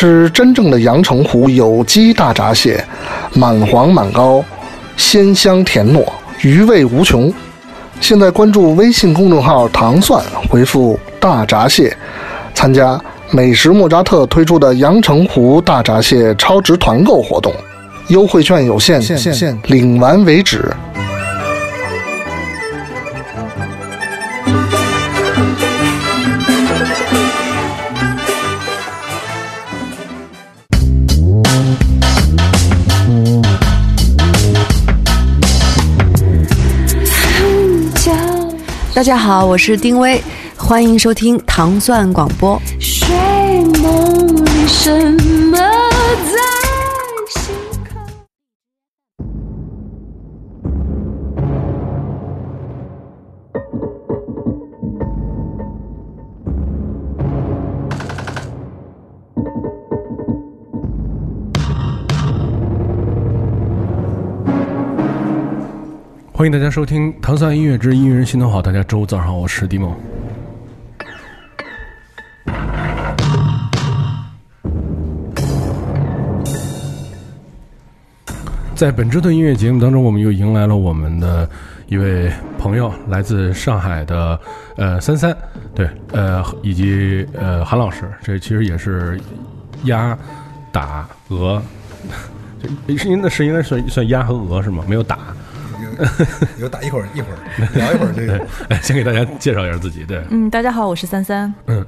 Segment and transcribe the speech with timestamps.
[0.00, 2.82] 吃真正的阳澄湖有机大闸蟹，
[3.34, 4.42] 满黄满膏，
[4.96, 6.02] 鲜香甜糯，
[6.40, 7.30] 余味无穷。
[8.00, 11.94] 现在关注微信公众号“糖蒜”，回复“大闸蟹”，
[12.54, 12.98] 参加
[13.30, 17.52] 美食莫扎特推出的阳澄湖大闸蟹超值团购活动，
[18.08, 19.02] 优惠券有限，
[19.66, 20.74] 领完为止。
[39.00, 40.22] 大家好，我是丁薇，
[40.58, 42.60] 欢迎收听糖蒜广播。
[42.78, 43.08] 睡
[43.80, 44.90] 梦里什
[45.50, 46.59] 么在
[66.40, 68.60] 欢迎大家收听《唐蒜音乐之音乐人心头好》。
[68.62, 69.94] 大家周五早上好，我是迪梦。
[78.74, 81.46] 在本周的音乐节目当中，我们又迎来了我们的
[81.88, 84.40] 一位朋友，来自上海的
[84.78, 85.36] 呃三三，
[85.74, 89.20] 对，呃以及呃韩老师，这其实也是
[89.84, 90.18] 鸭
[90.72, 91.62] 打鹅，
[92.88, 94.82] 这是应该是应该算算鸭和鹅是吗？
[94.88, 95.18] 没有打。
[96.58, 97.36] 有打一会儿一会儿
[97.74, 101.84] 聊一会儿这个， 哎，先给大家介绍一下自己，对，嗯，大家好，我是三三，嗯，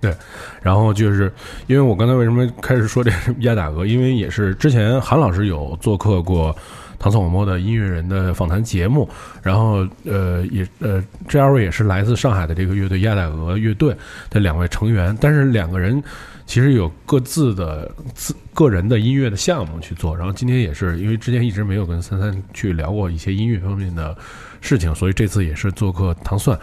[0.00, 0.14] 对，
[0.62, 1.32] 然后就是
[1.66, 3.10] 因为我刚才为什么开始说这
[3.40, 6.54] 鸭打鹅，因为也是之前韩老师有做客过
[6.98, 9.08] 唐宋广播的音乐人的访谈节目，
[9.42, 13.96] 然后呃也呃这二位也是来自上海的这个乐队鸭打鹅乐队
[14.30, 16.02] 的两位成员，但是两个人。
[16.46, 24.16] 其实有各自的自个人的音乐的项目去做，然后今天也是因为之前一直没有跟三三去聊过一些音乐方面的
[24.60, 26.56] 事情，所以这次也是做客糖蒜，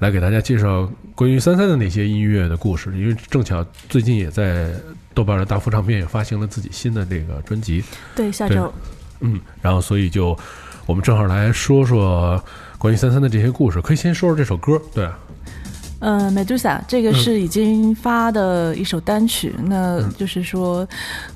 [0.00, 2.90] 来给大家介绍关于三三的那些音乐的故事。
[2.98, 4.72] 因为正巧最近也在
[5.14, 7.82] 豆瓣的大幅唱片也发行了自己新的这个专辑，
[8.16, 8.72] 对，下周，
[9.20, 10.36] 嗯，然后所以就
[10.84, 12.42] 我们正好来说说
[12.76, 15.08] 关于三三的这些故事，可以先说说这首歌，对。
[16.00, 19.52] 呃，Medusa，这个是已经发的一首单曲。
[19.64, 20.86] 那就是说，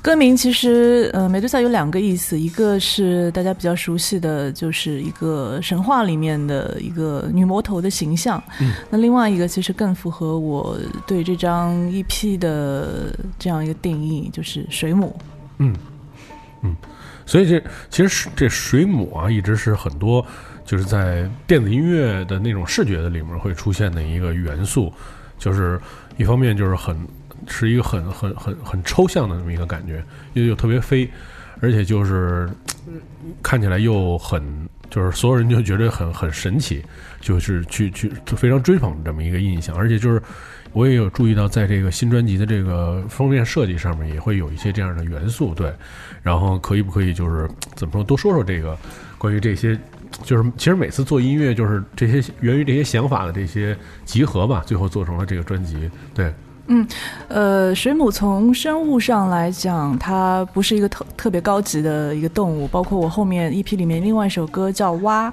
[0.00, 8.40] 歌名其实，呃，Medusa 有两个意思，一个是大家比较熟悉的，就是一个神话里面的一个女魔头的形象。
[8.60, 8.72] 嗯。
[8.88, 10.78] 那另外一个其实更符合我
[11.08, 15.18] 对这张 EP 的这样一个定义，就是水母。
[15.58, 15.74] 嗯
[16.62, 16.76] 嗯，
[17.26, 20.24] 所以这其实这水母啊，一直是很多。
[20.64, 24.92] 就是在电子音乐的那种视觉的里面会出现的一个元素，
[25.38, 25.80] 就是
[26.16, 26.96] 一方面就是很
[27.48, 30.02] 是一个很很很很抽象的那么一个感觉，
[30.34, 31.10] 又又特别飞，
[31.60, 32.48] 而且就是
[33.42, 34.42] 看起来又很
[34.88, 36.82] 就是所有人就觉得很很神奇，
[37.20, 40.22] 就是去去就非常追捧这么一个印象，而且就是
[40.72, 45.74] 我也有注意到在这个新专辑的这个封面设计上面也会有一些这样的元素，对，
[46.22, 48.78] 然后可以不可以就是怎么说多说说这个
[49.18, 49.76] 关于这些。
[50.22, 55.90] 就是其实每次做音乐，就是这些源于这些想法的这些集合吧，最后做成了这个专辑。
[56.14, 56.32] 对。
[56.68, 56.86] 嗯，
[57.28, 62.68] 呃，水母从生物上来讲，它不是一个特特别高级的一个动物。
[62.68, 65.32] 包括我后面 EP 里面另外一首歌叫蛙，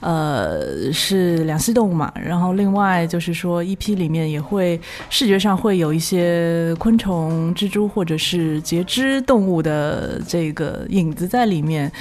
[0.00, 2.10] 呃，是两栖动物嘛。
[2.20, 4.80] 然后另外就是说 EP 里面也会
[5.10, 11.92] 视觉上会有一些昆虫、蜘蛛或者是节肢动物的这个影子在里面。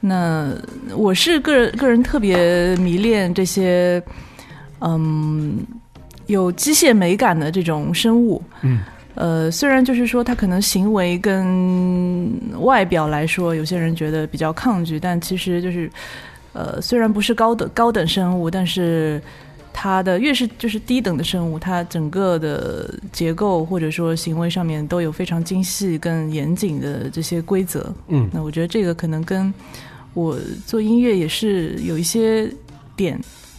[0.00, 0.52] 那
[0.94, 4.02] 我是个人个人特别迷恋这些，
[4.80, 5.66] 嗯。
[6.28, 8.80] 有机械美感的这种生物，嗯，
[9.14, 12.30] 呃，虽然就是说它可能行为跟
[12.60, 15.90] 外表来说，有些人觉得比较抗拒，但其实就是，
[16.52, 19.20] 呃，虽然不是高等高等生物，但是
[19.72, 29.52] 它的越是就是低等的生物，它整个的结构或者说行为上面都有非常精细跟严谨的这些规则，嗯，那我觉得这个可能跟
[30.12, 30.36] 我
[30.66, 32.50] 做音乐也是有一些
[32.94, 33.18] 点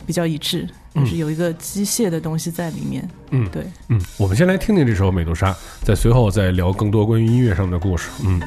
[0.10, 0.68] 比较一致。
[0.96, 3.08] 就是有一个机械的东西在里面。
[3.30, 5.54] 嗯，对，嗯，我们先来听听这首《美杜莎》，
[5.84, 8.10] 在随后再聊更多关于音乐上的故事。
[8.26, 8.42] 嗯。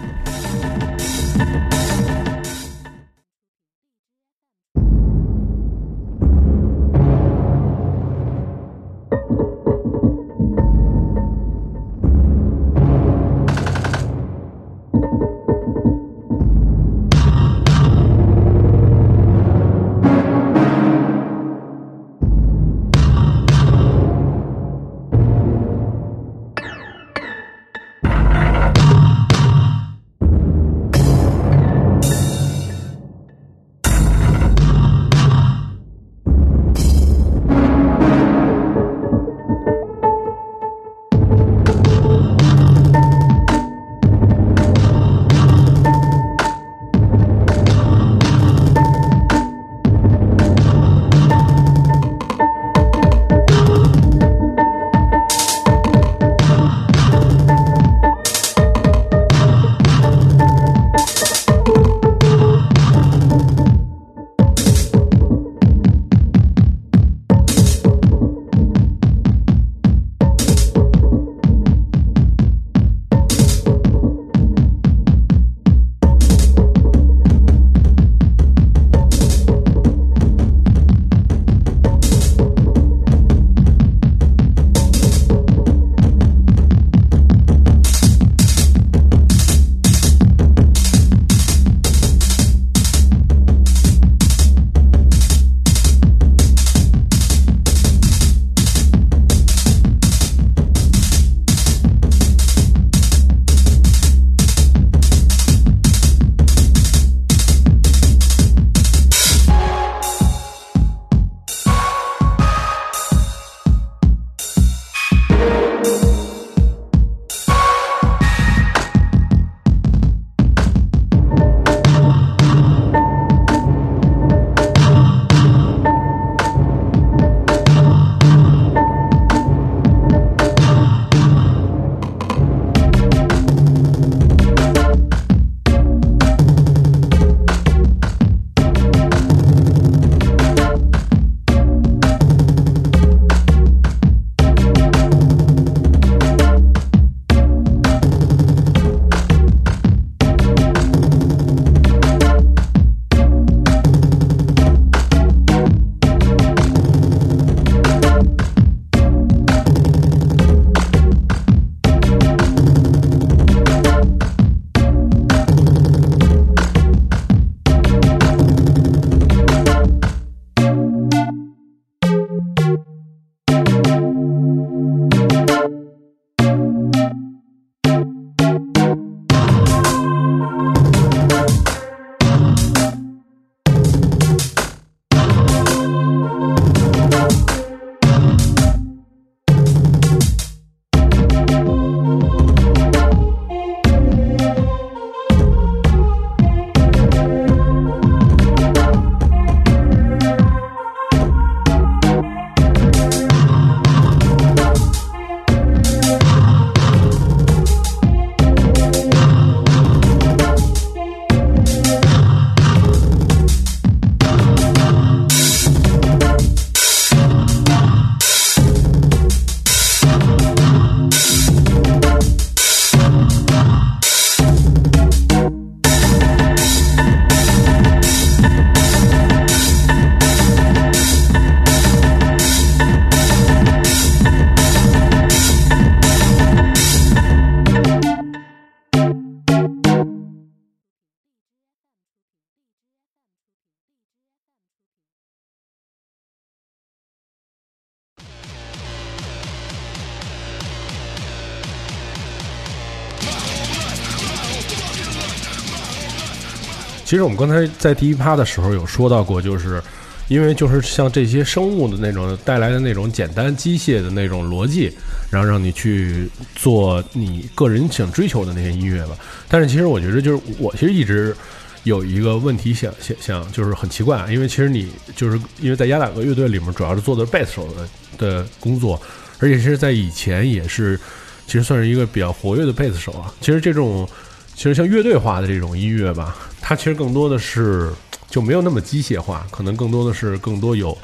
[257.13, 259.83] 其实我们刚才在第一趴的时候有说到过，就是
[260.29, 264.91] 因为就是像这些生物的那种带来的那种简单机械的那种逻辑，
[265.31, 269.15] 然后让你去做你个人想追求的那些音乐吧。
[269.47, 271.37] 但是其实我觉得，就是我其实一直
[271.83, 278.99] 有一个问题想想想，就是很奇怪啊，因为其实你就是因为在亚当格乐队里面，主要是做的贝斯手的的工作，
[279.39, 280.99] 而且其实在以前也是
[281.47, 283.31] 其实算是一个比较活跃的贝斯手啊。
[283.43, 284.09] 其实这种
[284.55, 287.93] 其实像乐队化的这种音乐吧，它其实更多的是
[288.31, 290.97] 就没有那么机械化，可能更多的是更多有，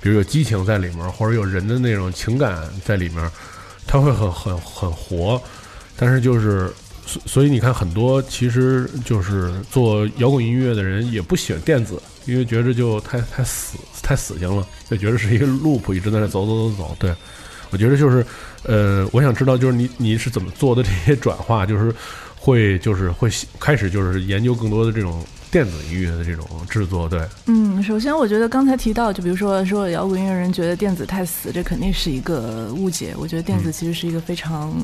[0.00, 3.28] 比如有激情在里面，或者有人的那种情感在里面，
[3.86, 5.42] 它会很很很活。
[5.96, 6.70] 但是就是
[7.04, 16.96] 所所以你看，很多其实就是做摇滚音乐的人也不喜欢电子，因为觉着就太太死太死性了，就觉得是一个 loop 一直在那走走走走。
[17.00, 17.12] 对
[17.70, 18.24] 我觉得就是
[18.62, 21.92] 呃，我想知道就是你你是怎么做的这些转化，就是
[22.38, 23.28] 会就是会
[23.58, 27.08] 开始就是研究更多的这种电子音乐的这种制作。
[27.08, 33.14] 对，嗯，首先我觉得刚才提到，就比如说说摇滚音乐人觉得电子太死，这肯定是一个误解。
[33.18, 34.74] 我觉得电子其实是一个非常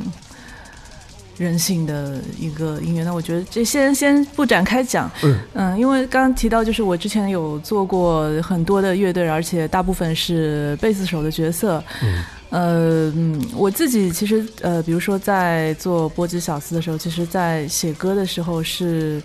[1.37, 3.05] 人性的一个音乐。
[3.05, 5.11] 那我觉得这先先不展开讲，
[5.55, 11.83] 嗯因为刚刚提到，就是我之前有做过很多的乐队，而且大部分是贝斯手的角色。
[12.03, 12.23] 嗯
[12.55, 19.21] 呃，嗯，我自己其实呃，比如说在做波及小斯的时候，其实在写歌的时候是，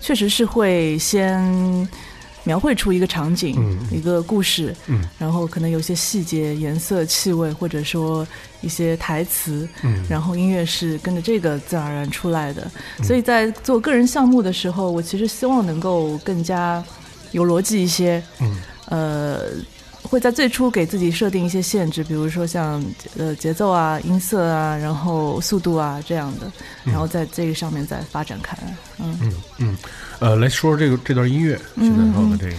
[0.00, 1.42] 确实是会先
[2.44, 3.76] 描绘出一个场景、嗯。
[3.90, 5.02] 一个故事，嗯。
[5.18, 8.24] 然后可能有些细节、颜色、气味，或者说
[8.60, 10.04] 一些台词，嗯。
[10.08, 12.70] 然后音乐是跟着这个自然而然出来的。
[13.02, 16.80] 所以在做个人项目的时候，我其实希望能够更加
[17.32, 18.56] 有逻辑一些，嗯。
[18.90, 19.40] 呃，
[20.04, 22.84] 会在最初给自己设定一些限制，比如说像
[23.16, 26.52] 呃节奏啊、音色啊，然后速度啊这样的，
[26.84, 28.76] 然后在这个上面再发展开来。
[28.98, 29.76] 嗯，嗯嗯，
[30.18, 32.56] 呃，来说说这个这段音乐，现在放的这个，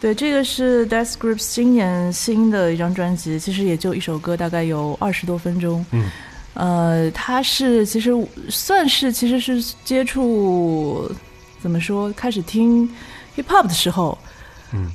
[0.00, 5.84] 对，这个是 Death Grips 今年新的一张专辑，其实也就一首歌，大概有二十多分钟。
[5.92, 6.10] 嗯，
[6.54, 8.12] 呃，它是其实
[8.50, 11.10] 算是其实是接触
[11.62, 12.86] 怎么说，开始听
[13.34, 14.16] hip hop 的时候。
[14.22, 14.28] 嗯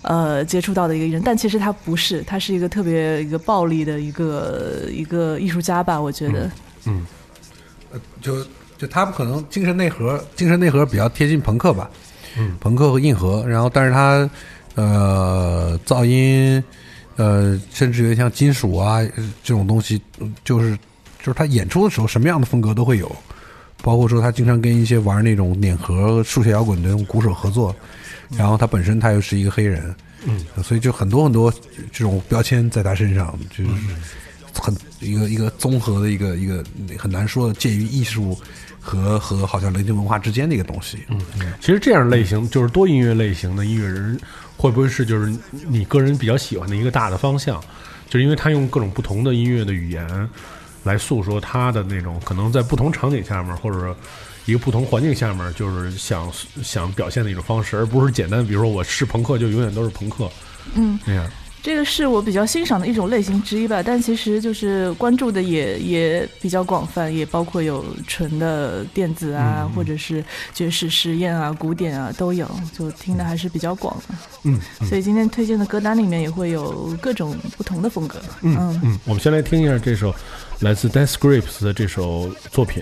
[0.02, 6.50] 呃，接触到的一个人，但其实他不是，他是一个特别一个暴力的一个一个艺术家吧，我觉得。
[6.86, 7.06] 嗯
[8.22, 8.46] 就
[8.78, 11.90] 就他们可能精神内核，精神内核比较贴近朋克吧，
[12.38, 12.56] 嗯。
[12.60, 14.30] 朋克和硬核，然后但是他
[14.76, 16.64] 呃噪音
[17.16, 20.78] 呃甚至于像金属啊呃这种东西，嗯就是
[21.20, 23.10] 就是他演出的时候什么样的风格都会有，
[23.82, 27.76] 包括说他经常跟一些玩那种碾核数学摇滚的那种鼓手合作，
[28.36, 31.54] 然后他本身他又是一个黑人，嗯，所以就很多很多
[31.92, 33.70] 这种标签在他身上，就是
[34.54, 36.64] 很一个一个综合的一个一个
[36.98, 38.38] 很难说的介于艺术
[38.80, 41.00] 和和好像流行文化之间的一个东西。
[41.10, 41.22] 嗯，
[41.62, 44.20] 其实这样类型就是多音乐类型的音乐人，
[44.58, 45.34] 会不会是就是
[45.68, 47.62] 你个人比较喜欢的一个大的方向？
[48.10, 50.30] 就是因为他用各种不同的音乐的语言
[50.84, 53.94] 来诉说他的那种可能在不同场景下面或者说
[54.48, 56.32] 一个不同环境下面，就是想
[56.64, 60.28] 想表现的一种方式，而不是简单，比如说我是朋克就永远都是朋克，
[60.74, 61.30] 嗯，那样。
[61.60, 70.24] 这个是我比较欣赏的一种类型之一吧，但其实就是关注的也也比较广泛，也包括有纯的电子啊，或者是
[70.54, 74.16] 爵士实验啊、古典啊都有，就听的还是比较广的。
[74.44, 78.22] 嗯所以今天推荐的歌单里面也会有各种不同的风格。
[78.44, 80.16] 嗯嗯，我们先来听一下这首
[80.60, 82.82] 来自 Death Grips 的这首作品。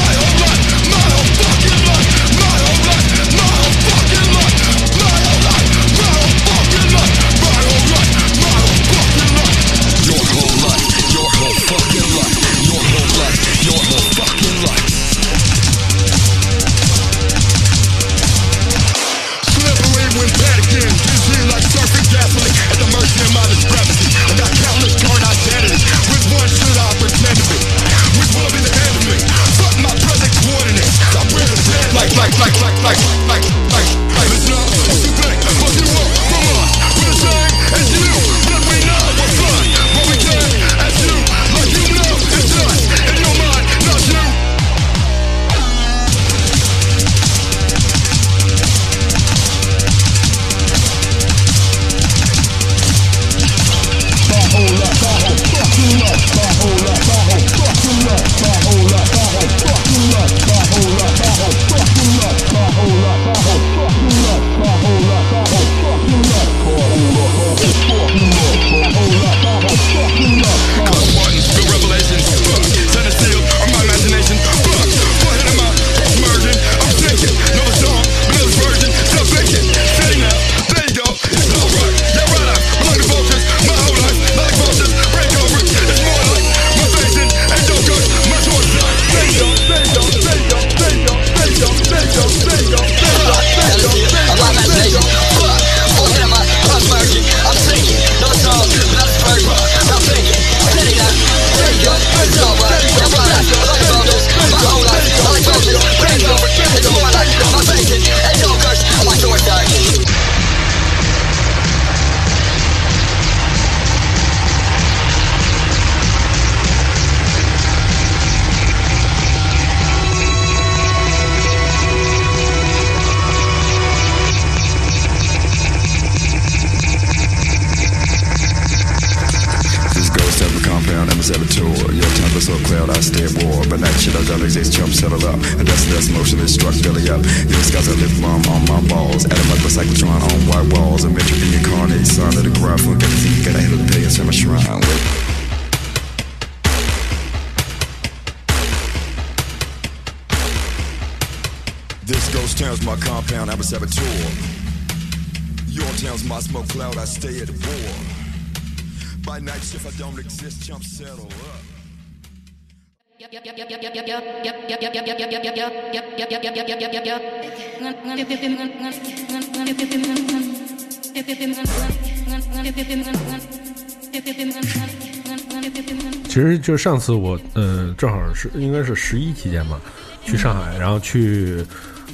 [176.71, 179.77] 就上次我嗯正好是应该是十一期间嘛，
[180.23, 181.65] 去上海，然后去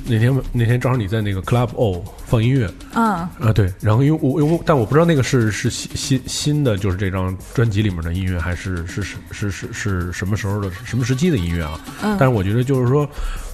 [0.07, 11.79] 那天那天正好你在那个 Club O 放音乐啊，啊对，然后因为我因为但我不知道那个是是新新新的就是这张专辑里面的音乐还是是是是是是什么时候的什么时期的音乐啊？
[12.01, 13.07] 嗯但是我觉得就是说，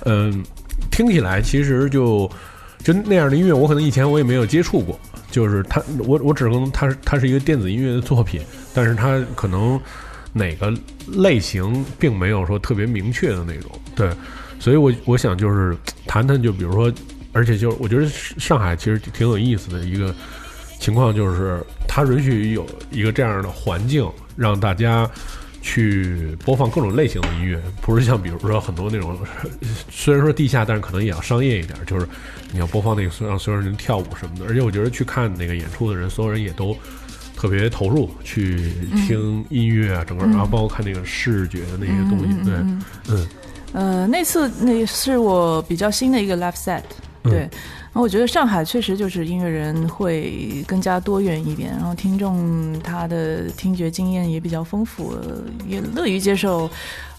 [0.06, 0.42] 嗯、
[0.90, 2.32] 听起来其实就
[2.82, 4.98] 就那样的音乐，我可能以前我也没有接触过。
[5.30, 8.40] 就是它，我我只能它是它是一个电子音乐的作品，
[8.72, 9.82] 但是它可能
[10.34, 10.74] 哪个
[11.08, 14.10] 类型并没有说特别明确的那种，对，
[14.60, 16.92] 所以我我想就是谈谈，就比如说，
[17.32, 20.14] 而且就是我觉得上海其实挺有意思的一个
[20.80, 25.10] 情况，就是它允许有一个这样的环境，让大家
[25.62, 29.18] 去播放各种类型的音乐，不是像比如说很多那种
[29.90, 32.08] 虽然说地下，但是可能也要商业一点，就是
[32.52, 34.46] 你要播放那个让所有人跳舞什么的。
[34.48, 36.76] 而且我觉得去看那个演出的人，所有人也都
[37.36, 38.72] 特别投入去
[39.08, 42.54] 听音乐啊，整个然后包括看那个视觉的那些东西，对，
[43.10, 43.28] 嗯
[43.74, 46.84] 呃，那次那是我比较新的一个 live set，
[47.24, 47.40] 对。
[47.40, 47.50] 嗯。
[47.94, 56.68] 然后我觉得上海确实就是音乐人会更加多元一点，然后听众他的听觉经验也比较丰富，呃也乐于接受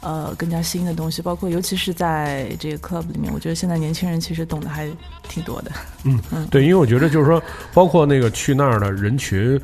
[0.01, 4.91] 呃更加新的东西，包括尤其是在这个 club 里面，我觉得现在年轻人其实懂得还
[5.29, 5.71] 挺多的。
[6.03, 7.41] 嗯，嗯对，因为我觉得就是说，
[7.73, 9.61] 包括那个去那儿的人群，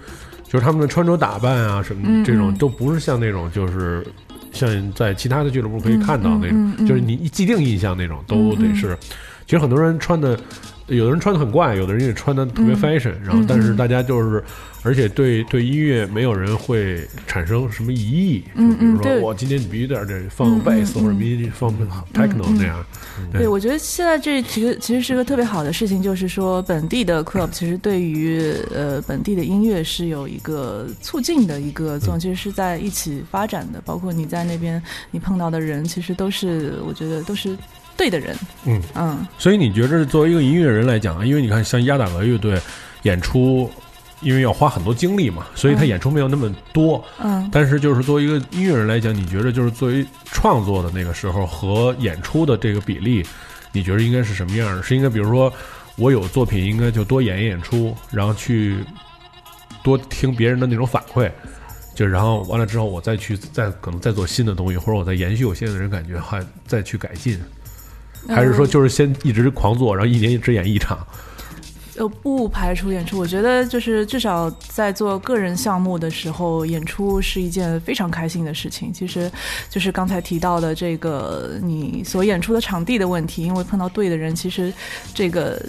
[0.51, 4.05] 就是他们的穿着打扮啊什么，这种都不是像那种就是。
[4.53, 8.99] 像在其他的俱乐部可以看到那种，就是你既定印象那种，都得是。
[9.47, 10.37] 其实很多人穿的，
[10.89, 14.43] 有的人穿的很怪，有的人也穿的特别 fashion，、然后但是大家就是，
[14.83, 21.71] 而且对对音乐没有人会产生什么疑义，嗯比如说对我今天你必须在这放贝斯、或者必须放
[22.15, 22.85] techno 那样。
[23.33, 33.81] 对，我觉得现在这其实其实是个特别好的事情，就是说本地的 club 其实对于呃本地的音乐是有一个促进的一个作用，其实是在一起发展的。
[33.85, 37.55] 包括你在那边你碰到的人，其实都是我觉得都是
[37.97, 38.35] 对的人。
[38.65, 42.59] 嗯嗯所以你觉得作为一个音乐人来讲啊，因为你看像鸭打鹅乐队
[43.03, 43.71] 演出，
[44.21, 47.03] 因为要花很多精力嘛，所以他演出没有那么多。
[47.23, 53.25] 嗯但是就是作为一个音乐人来讲，你觉得就是作为创作的那个时候和演出的这个比例，
[53.73, 54.83] 你觉得应该是什么样的？
[54.83, 55.53] 是应该比如说
[55.97, 58.77] 我有作品，应该就多演一演出，然后去
[59.83, 61.31] 多听别人的那种反馈。
[61.93, 67.39] 就然后完了之后，我再去再可能再做新的东西，或者我再延续我现在的人感觉，还再去改进，
[68.29, 70.99] 还是说就是先一直狂做，然后一年只演一场？
[71.97, 73.19] 呃，不排除演出。
[73.19, 78.93] 我觉得就是至少在做个人项目的时候，演出是一件非常开心的事情。
[78.93, 79.31] 其实
[79.69, 84.73] 就是刚才提到的这个你所演出的场地的问题，因为碰到对的人，其实
[85.13, 85.61] 这个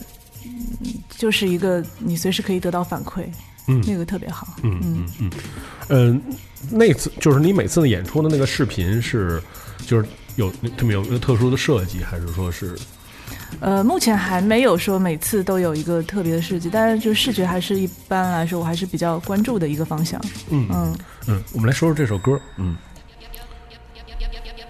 [0.46, 3.26] 嗯就是一个你随时可以得到反馈，
[3.68, 4.48] 嗯那个特别好。
[4.64, 5.32] 嗯嗯嗯，
[5.90, 6.22] 嗯，
[6.70, 9.42] 那次就是你每次的演出的那个视频是，
[9.86, 12.78] 就是有他们有一个特殊的设计，还是说是
[13.60, 20.20] 呃，目前还没有说每次都有一个特别的设计，但是就视觉还是一般来说，我还是比较关注的一个方向。
[20.50, 20.96] 嗯嗯。
[21.28, 22.76] 嗯，我们来说说这首歌，嗯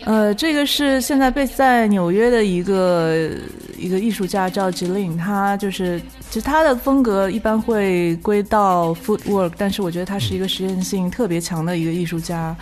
[0.03, 3.29] 呃，这个是现在被在纽约的一个
[3.77, 12.55] 一个艺术家叫 Jilin，他就是其实他的风格一般会归到 footwork，但是我觉得他是一个实验性特别强的一个艺术家。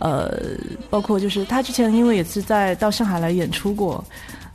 [0.00, 0.32] 呃，
[0.88, 4.04] 包括就是他之前因为也是在到上海来演出过，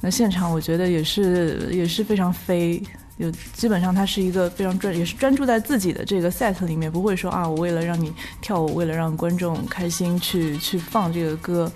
[0.04, 2.84] 那现场我觉得也是也是非常飞。
[3.18, 8.12] 有基本上他是一个非常专，也是专注在自己的这个 set 里面，不会说啊，我为了让你
[8.42, 11.72] 跳舞，为了让观众开心去去放这个歌。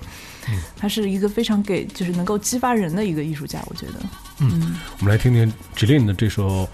[0.76, 3.94] 他是一个非常给就是能够激发人的一个艺术家，我觉得。
[4.40, 6.68] 嗯我们来听听 Jilin 的这首，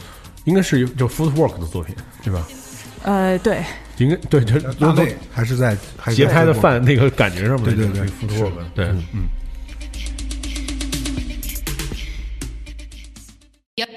[0.45, 2.47] 应该是有就 Footwork 的作品，对吧？
[3.03, 3.63] 呃，对，
[3.97, 5.77] 应该对，这都大内还是在
[6.15, 9.27] 节拍的范那个感觉上面，对对对 Footwork，对，嗯。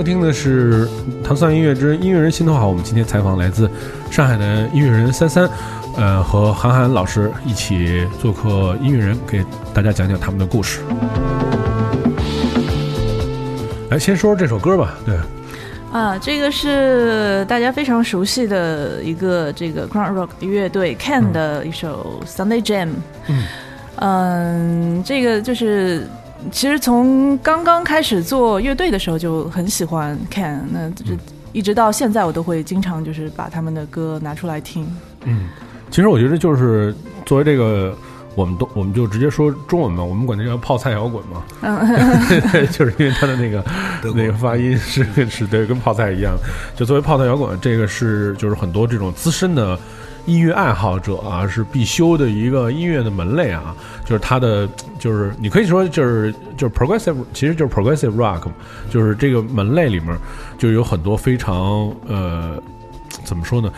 [0.00, 0.86] 收听的是
[1.22, 3.70] 《唐三音乐之音乐人心头好》，我们今天采访来自
[4.10, 5.46] 上海的音乐人三三，
[5.94, 10.80] 呃，和韩寒老师一起做客音乐人，给大家讲讲他们的故事。
[13.90, 14.94] 来，先说说这首歌吧。
[15.04, 15.14] 对，
[15.92, 22.88] 啊，这个是大家非常熟悉的一个这个 Crown Rock 乐队 Can 的一首 Sunday Jam。
[23.26, 23.44] 嗯
[23.96, 26.08] 嗯，这个就是
[26.50, 31.14] 其实从刚刚开始做乐队的时候就很喜欢 Can，那就
[31.52, 34.86] 一直到现在我都会经常就是把他们的歌拿出来听。
[35.24, 35.48] 嗯，
[35.90, 36.94] 其实我觉得就是
[37.26, 37.94] 作为这个，
[38.34, 43.64] 我们都我们就直接说中文嘛，我们管这叫泡菜摇滚嘛，嗯 就是因为它的那个
[44.14, 46.34] 那个发音是是对，跟泡菜一样。
[46.74, 49.78] 就作为泡菜摇滚，这个是就是很多这种资深的
[50.26, 53.74] 音乐爱好者啊，是必修的一个音乐的门类啊。
[54.04, 58.42] 就是它的就是你可以说就是就是 progressive，其实就是 progressive rock，
[58.90, 60.16] 就是这个门类里面
[60.58, 62.60] 就有很多非常呃。
[63.24, 63.72] 怎么说呢？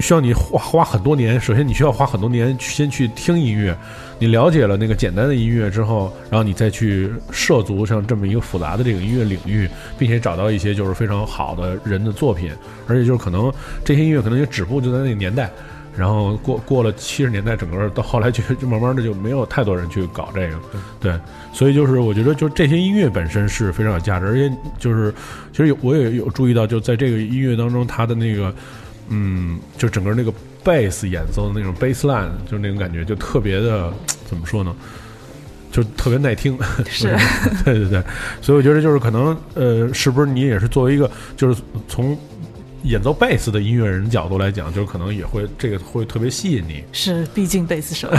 [0.00, 1.40] 需要你花花很多年。
[1.40, 3.76] 首先，你需要花很多年先去听音乐，
[4.18, 12.52] 你了解了那个简单的音乐之后，然后你再去涉足像这么一个复杂的这个音乐领域，并且找到一些就是非常好的人的作品，
[12.86, 13.52] 而且就是可能
[13.84, 15.50] 这些音乐可能也止步就在那个年代，
[15.96, 20.56] 然后过过了七十年代，整个到后来就就慢慢的就没有太多人去搞这个，
[20.98, 21.20] 对，
[21.52, 25.12] 所以就是我觉得就这些音乐本身是非常有价值，而且就是
[25.50, 28.54] 其实有我也有注意到，就在这个音乐当中，它的那个
[29.08, 30.32] 嗯，就整个那个
[30.64, 33.92] 贝斯演奏的那种 bass line，就那种感觉就特别的
[34.24, 34.74] 怎么说呢？
[35.70, 37.16] 就特别耐听， 是。
[37.64, 38.02] 对对对，
[38.40, 42.16] 所以我觉得就是可能呃，是不是你也是作为一个就是从
[42.84, 48.10] 演奏贝斯的音乐人角度来讲，就是可能也会这个会特别吸引你，是，毕竟贝斯手，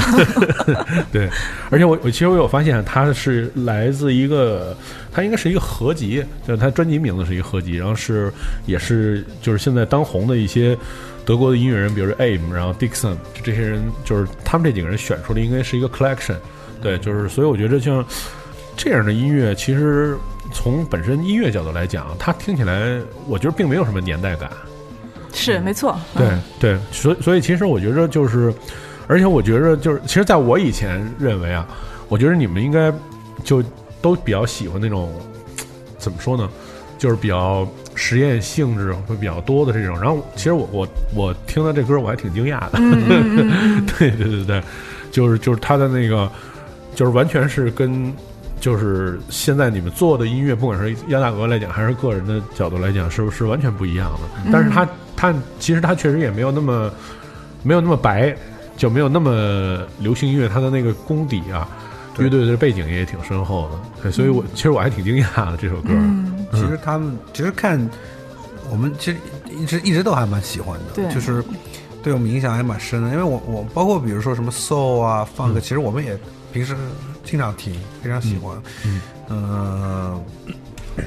[1.11, 1.29] 对，
[1.69, 4.75] 而且我我其实我有发现，他是来自一个，
[5.11, 8.31] 他应该是一个合集，就是他专辑名字是一个合集，然后是
[8.65, 10.77] 也是就是现在当红的一些
[11.25, 16.37] 德国的音乐人，比如说 Aim，然后 Dixon，就这些人，就是他们这几个人选出的应该是一个 collection，
[16.81, 18.05] 对，就是所以我觉得像
[18.77, 20.17] 这样的音乐，其实
[20.53, 24.49] 从本身音乐角度来讲，它听起来我觉得并没有什么年代感，
[25.33, 28.53] 是没错，对嗯对，所以所以其实我觉得就是，
[29.07, 31.67] 而且我觉得就是，其实在我以前认为啊，
[32.07, 32.93] 我觉得你们应该
[33.43, 33.63] 就
[34.01, 35.11] 都比较喜欢那种
[35.97, 36.47] 怎么说呢，
[36.97, 39.99] 就是比较实验性质会比较多的这种。
[39.99, 44.63] 然后其实我我我听到这歌我还挺惊讶的，嗯 对对对对，
[45.11, 46.31] 就是就是他的那个，
[46.95, 48.13] 就是完全是跟。
[48.63, 54.49] 就是现在你们做的音乐，不管是鸭大鹅来讲，还是个人的角度来讲，是不是完全不一样的？
[54.53, 56.89] 但是他他其实他确实也没有那么
[57.61, 58.33] 没有那么白，
[58.77, 61.67] 就没有那么流行音乐，他的那个功底啊，
[62.17, 65.89] 乐队的背景也挺深厚的，对所以我其实我还挺惊讶的这首歌。
[65.89, 67.77] 嗯，其实他们其实看
[68.71, 69.17] 我们其实
[69.59, 71.43] 一直一直都还蛮喜欢的，就是
[72.01, 73.09] 对我们影响还蛮深的。
[73.09, 76.17] 因为我我包括比如说什么 soul 啊、funk，、其实我们也
[76.53, 76.75] 平时
[77.23, 78.55] 经常听，非常喜欢。
[78.85, 80.21] 嗯呃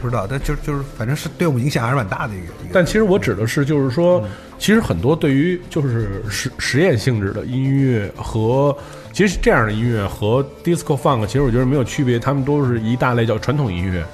[0.00, 2.70] 不知道，但就就是反正是对我们影响还是蛮大的一个一个。
[2.72, 4.20] 但其实我指的是，就是说，
[4.58, 8.76] 其实很多对于就是实实验性质的音乐和
[9.12, 14.04] 其实这样的音乐和 disco funk，其实我觉得没有区别，他们都是一大类叫传统音乐，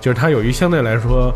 [0.00, 1.34] 就是它有一相对来说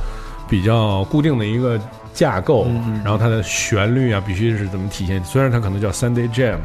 [0.49, 1.77] 比较固定的一个
[2.13, 2.67] 架构，
[3.05, 5.23] 然后它的旋律啊必须是怎么体现。
[5.25, 6.59] 虽然它可能叫 Sunday Jam，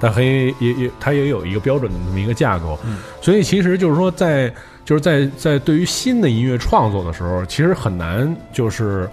[0.00, 2.78] 但很也也它也有一个标准的这么一个架构，
[3.20, 4.52] 所以其实就是说在
[4.84, 9.08] 就是在在对于新的音乐创作的时候，其实很难就是。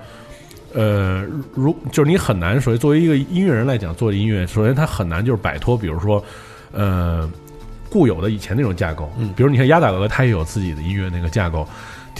[0.74, 6.24] 呃，如就是你很难，首先作为一个音乐人来讲，做音乐，首先他很难就是摆脱，比如说，
[6.72, 7.30] 呃，
[7.90, 9.12] 固有的以前那种架构。
[9.18, 11.68] 嗯，比如你看鸭大鹅，他也有自己的音乐那个架构。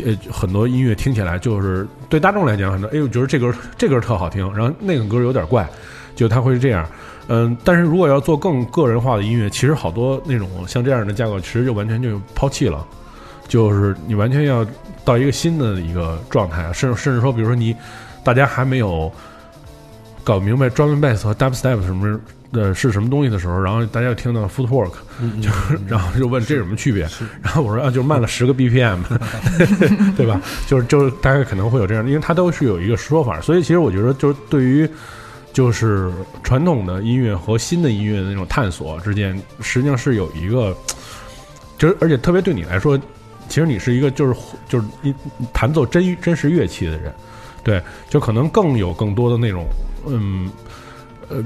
[0.06, 5.70] 呃，很多音乐听起来就是对大众来讲，很多哎呦，觉得这歌这歌特好听，然后那个歌有点怪，
[6.16, 6.88] 就它会这样。
[7.28, 12.86] 嗯，但是如果要做更个人化的音乐，其实好多那种像这样的架构，其实就完全就抛弃了。
[13.48, 14.66] 就是你完全要
[15.04, 17.76] 到一个新的一个状态，甚甚至说，比如说你
[18.24, 19.12] 大家还没有
[20.24, 22.20] 搞明白 drum and bass 和 dubstep 什么
[22.52, 24.94] 的是什么东西的时候，然后大家又听到 footwork，
[25.42, 27.08] 就是 然后就问这有什么区别？
[27.42, 29.00] 然后我说啊，就慢了十个 BPM，
[30.16, 30.42] 对吧？
[30.68, 34.90] 就是就是大家可能会有这样，因为它都是有一个说法，所以其实我觉得就是对于。
[35.54, 36.10] 就是
[36.44, 40.74] 传统的音乐和新的音乐的那种探索之间，实际上是有一个，
[41.78, 42.98] 就是而且特别对你来说，
[43.50, 44.34] 其实你是一个就是
[44.70, 45.14] 就是一
[45.52, 47.14] 弹奏真真实乐器的人，
[47.66, 49.66] 对，就可能更有更多的那种，
[50.08, 50.50] 嗯，
[51.28, 51.44] 呃，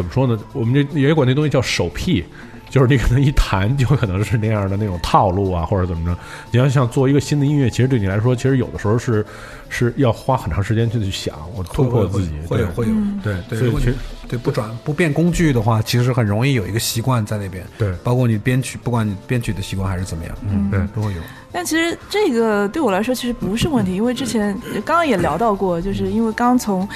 [0.00, 0.38] 怎么说呢？
[0.54, 2.24] 我们这也管那东西叫手癖，
[2.70, 6.18] 就是你可能一弹就可能是那样的那种套路啊，或者怎么着。
[6.50, 9.24] 你要想做一个新的音乐，其实对你来说，其实有的时候是
[9.68, 13.94] 是要花很长时间去去想，我突破自己，会有会有对，对，所以其实
[14.26, 17.62] 对不转不变工具的话，其实很容易有一个习惯在那边。
[17.76, 21.20] 对包括你编曲，不管你编曲的习惯还是怎么样，嗯，对都会有。
[21.52, 26.88] 但其实这个对我来说其实不是问题，因为之前刚刚也聊到过，就是因为刚从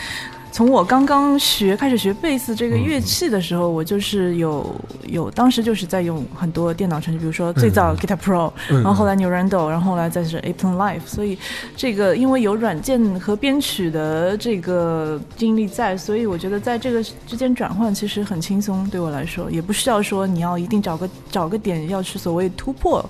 [0.55, 4.73] 从我刚刚学开始学贝斯这个乐器的时候，我就是有
[5.09, 11.37] 有当时就是在用很多电脑程序，比如说最早 Guitar Pro，、然后后来 New Rando，然后后来再是 Ableton Live，所以
[11.77, 23.05] 这个因为有软件和编曲的这个经历在，所以我觉得在这个之间转换其实很轻松，对我来说也不需要说你要一定找个找个点要去所谓突破，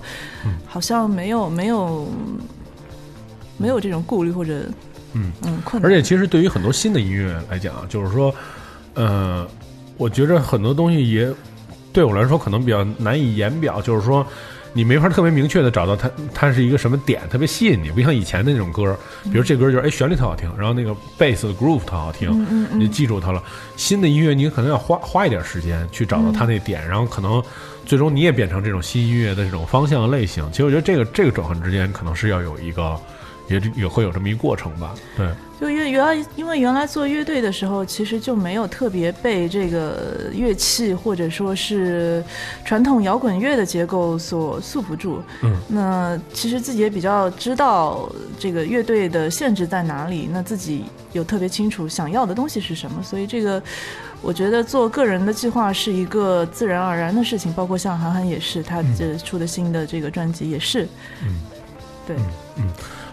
[0.65, 2.07] 好像没有没有
[3.55, 4.63] 没有这种顾虑或者
[5.15, 8.31] 嗯嗯困难，而且其实对于很多新的音乐来讲，就是说，
[8.93, 9.47] 呃，
[9.97, 11.33] 我觉着很多东西也
[11.91, 14.23] 对我来说可能比较难以言表，就是说。
[14.77, 22.29] 你没法特别明确的找到它，它是一个什么点特别吸引你，不像以前的那种歌，比如这歌就是哎旋律特好听，然后那个贝斯的 groove 特好听，
[22.77, 23.41] 你记住它了。
[23.77, 27.41] 新的音乐你可能要花花一点时间去找到它那点，然后可能
[27.85, 30.45] 最终你也变成这种新音乐的这种方向类型。
[30.51, 32.99] 其实我觉得这个这个转换之间可能是要有一个
[33.47, 34.93] 也也会有这么一过程吧。
[35.15, 35.29] 对，
[35.59, 42.23] 就原原来因为原来做乐队的时候，其实就没有特别被这个乐器或者说是
[42.63, 45.21] 传统摇滚乐的结构所束缚住。
[45.41, 53.61] 嗯，那其实自己也比较知道这个乐队的限制在哪里，那自己有特别清楚想要的东西是什么，所以这个。
[54.21, 60.87] 我觉得做个人的计划是一个自然而然的事情，包括像韩寒也是，他这出的新的这个专辑也是，
[61.21, 61.39] 嗯，
[62.07, 62.15] 对，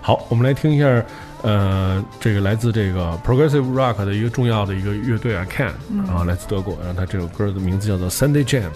[0.02, 1.04] 好，我们来听一下，
[1.42, 5.72] 呃，这个来自这个 progressive rock 的一个重要的一个乐队啊，Can，
[6.06, 8.70] 然后来自德国，然后他这首歌的名字叫做 Sunday Jam。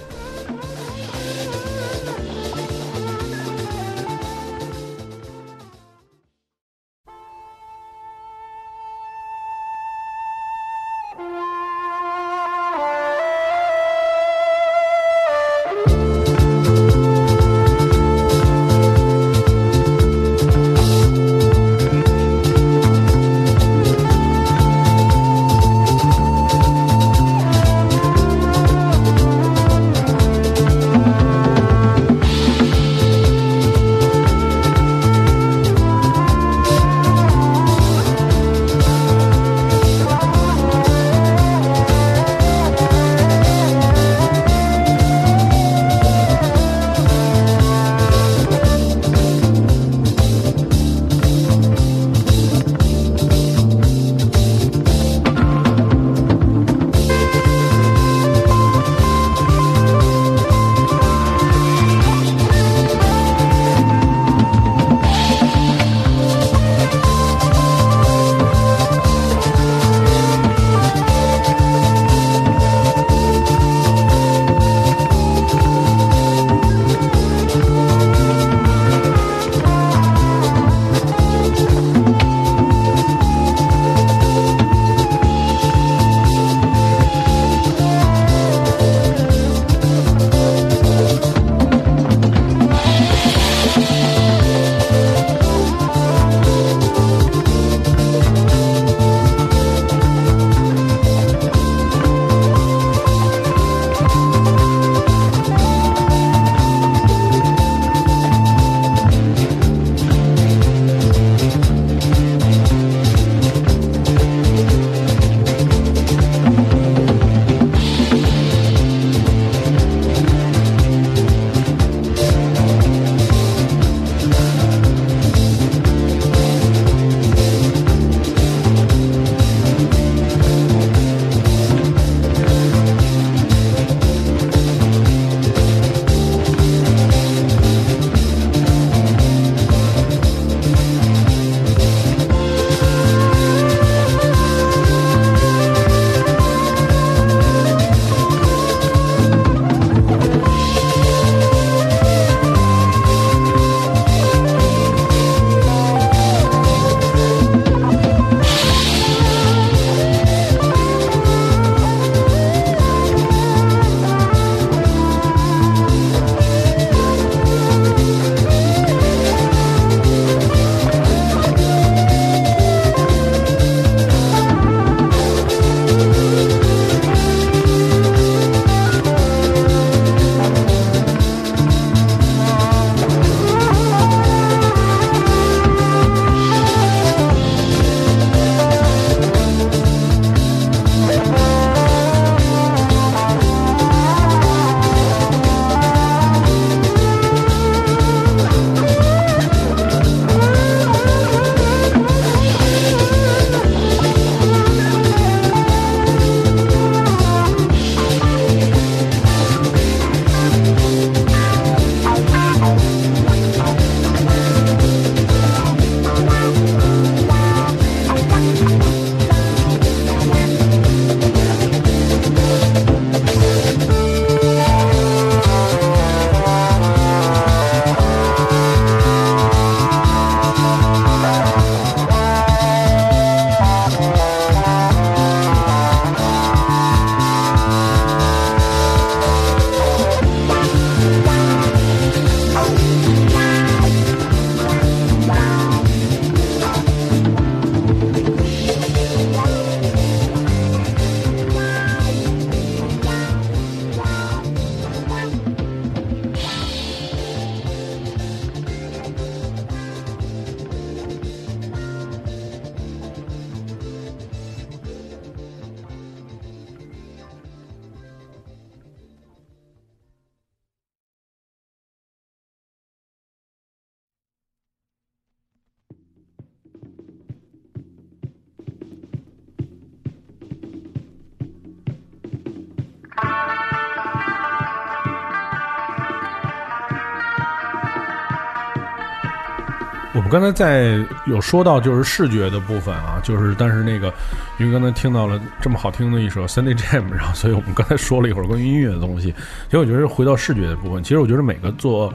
[290.15, 294.13] 我们刚才在有说到就是视觉的部分啊，就是但是那个，
[294.59, 299.31] 因为刚才听到了这么好听的一首《Sunday Jam》，然后所以我们刚才说了一会儿关于音乐的东西。
[299.67, 302.13] 其实我觉得回到视觉的部分，其实我觉得每个做，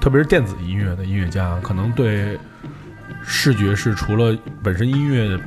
[0.00, 2.38] 特别是电子音乐的音乐家，可能对
[3.22, 5.38] 视觉是除了本身音乐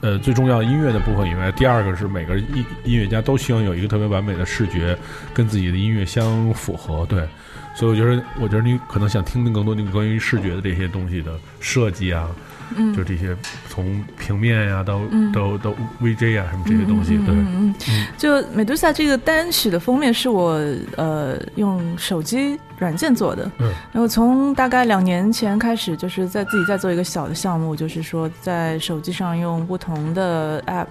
[0.00, 4.96] 呃，最重要音乐的部分以外，第二个是每个音音乐家都希望有一个特别完美的视觉，
[5.34, 7.04] 跟自己的音乐相符合。
[7.06, 7.28] 对，
[7.74, 12.28] 所以我觉得，我觉得你可能想听听更多那个关于视觉的这些东西的设计啊，
[12.76, 12.94] 嗯。
[12.94, 13.36] 就这些
[13.68, 15.00] 从平面呀、到
[15.32, 20.60] 到到 VJ 啊什么这些东西，对，嗯嗯，就美杜莎这个单曲的封面是我
[20.96, 30.86] 呃用手机软件做的，嗯，然后从大概两年前开始，就是在自己在做一个小的项目，就是说在手机上用不同的 app。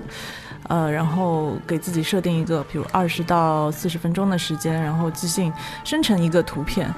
[0.67, 5.51] 呃，然后给自己设定一个，比如二十到四十分钟的时间，然后即兴
[5.83, 6.93] 生成一个图片。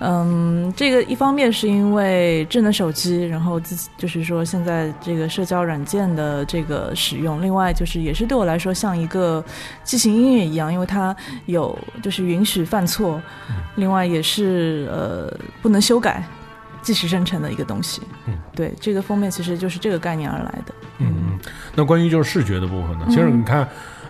[0.00, 9.42] 嗯，这个一方面是因为智能手机，然后自己就是说现在这个社交软件的这个使用，另外就是也是对我来说像一个
[9.84, 11.14] 即兴音乐一样，因为它
[11.46, 13.22] 有就是允许犯错，
[13.76, 15.32] 另外也是呃
[15.62, 16.22] 不能修改，
[16.82, 18.02] 即时生成的一个东西。
[18.26, 20.74] 嗯，对，这个封面其实就是这个概念而来的。
[20.98, 21.38] 嗯嗯。
[21.74, 23.66] 那关于就是视觉的部分呢，其实你看，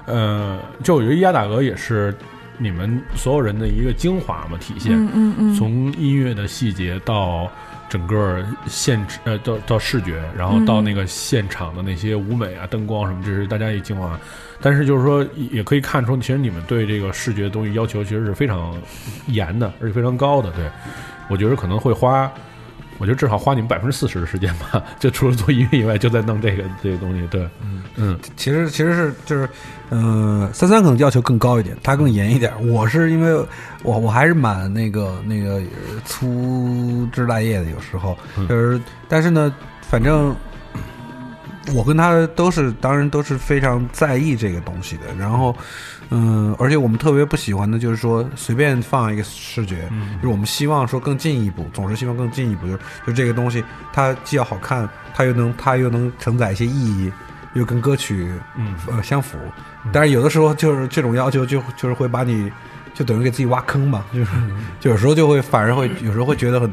[0.07, 2.15] 呃，就我觉得亚打鹅也是
[2.59, 4.93] 你们所有人的一个精华嘛，体现。
[4.95, 7.51] 嗯嗯嗯，从音乐的细节到
[7.89, 14.19] 整个现呃到到视觉，然后到那个现场的那些舞美啊、灯光什么，这是大家一精华。
[14.61, 18.75] 但是就是说，也可以看出，其实你们对这个视觉的东西要求其实是非常
[19.27, 20.51] 严的，而且非常高的。
[20.53, 20.65] 对
[21.29, 22.31] 我觉得可能会花。
[22.99, 27.27] 我觉得至少花你们百分之四十的时间吧， 就除了做音乐以外，就在弄这个这个东西。
[27.29, 29.49] 对，嗯嗯，其实其实是就是，
[29.91, 32.53] 嗯、三三可能要求更高一点，他更严一点。
[32.69, 33.35] 我是因为
[33.83, 40.35] 我我还是蛮那个那个呃粗枝大叶的，有时候嗯就是，但是呢，反正
[41.75, 45.15] 我跟他都是，当然都是非常在意这个东西的。
[45.19, 45.94] 然后，嗯，
[46.59, 57.13] 而且我们特别不喜欢的就是说随便放一个视觉，就是我们希望说更进一步，总是希望更进一步，就是就这个东西它既要好看，它又能它又能承载一些意义，
[57.55, 59.37] 又跟歌曲嗯呃相符。
[59.93, 62.51] 但是有的时候就是这种要求就就是会把你
[62.95, 64.31] 就等于给自己挖坑嘛，就是
[64.81, 66.71] 就有时候就会反而会有时候会觉得很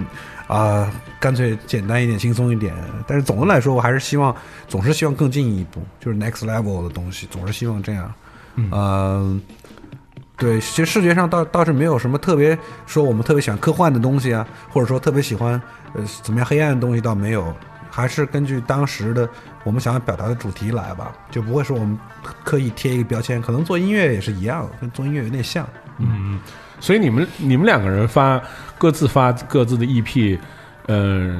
[0.47, 2.75] 啊、干脆简单一点，轻松一点。
[3.07, 4.35] 但是总的来说，我还是希望
[4.67, 8.13] 总是希望更进一步，就是 next level 的东西，总是希望这样。
[8.55, 9.41] 嗯、
[10.37, 15.61] 对，其实视觉上倒倒是没有什么特别说我们特别喜欢科幻的东西啊，或者说特别喜欢
[15.93, 17.53] 呃怎么样黑暗的东西倒没有，
[17.89, 19.29] 还是根据当时的
[19.63, 21.97] 我们想要表达的主题来吧，就不会说我们
[22.43, 23.41] 刻意贴一个标签。
[23.41, 25.67] 可能做音乐也是一样，跟做音乐有点像。
[25.97, 26.39] 嗯，
[26.79, 28.41] 所以你们你们两个人发
[28.77, 30.39] 各自发各自的 EP，
[30.87, 31.39] 呃，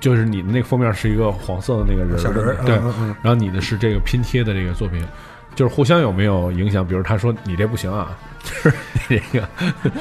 [0.00, 5.06] 就是你的那个封面是一个黄色的那个人儿小人对，嗯嗯嗯然后你的是这个拼贴的这个作品，
[5.58, 6.86] 就是互相有没有影响？
[6.86, 8.16] 比如他说你这不行啊，
[8.48, 8.76] 就是
[9.08, 9.48] 你这个，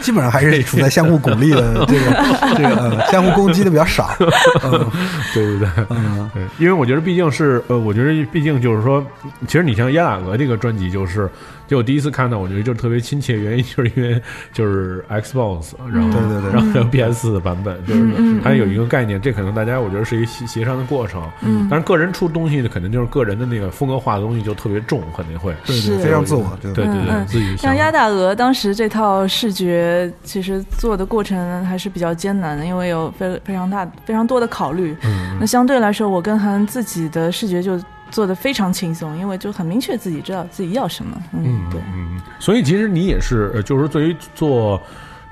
[0.02, 4.10] 基本上还是处在相互鼓励的 这个这个、呃、相互攻击的比较少。
[4.64, 4.89] 嗯。
[5.34, 6.30] 对对对，嗯。
[6.34, 9.06] 对，因为我觉得毕竟是呃，我觉得毕竟就是说，
[9.48, 11.30] 其实你像鸭打鹅这个专辑，就是
[11.68, 14.22] 就我第一次看到，我觉得就特别亲切，原因就是因为
[14.54, 16.52] 就是 Xbox，然后、对对对。
[16.54, 18.02] 然后还有 PS 的版本，就是
[18.43, 21.68] 它有一个概念，这可能大家我觉得是一个协协商的过程，嗯。
[21.70, 25.89] 但是个人出东西的，肯定就是个人的那个风格化的东西就特别重，肯定会，是。
[25.89, 26.58] 对对，非常自我。
[26.62, 26.74] 对。
[26.74, 34.96] 对对自己像鸭大鹅当时这套视觉，其实做的过程还是比较艰难的，因为有非非常大非常多的考虑。
[35.04, 37.78] 嗯那相对来说，我跟韩自己的视觉就
[38.10, 41.18] 做的非常轻松，因为就很明确自己知道自己要什么。
[41.34, 41.82] 嗯，嗯对。
[41.94, 44.82] 嗯，所以其实你也是，呃就是说对于做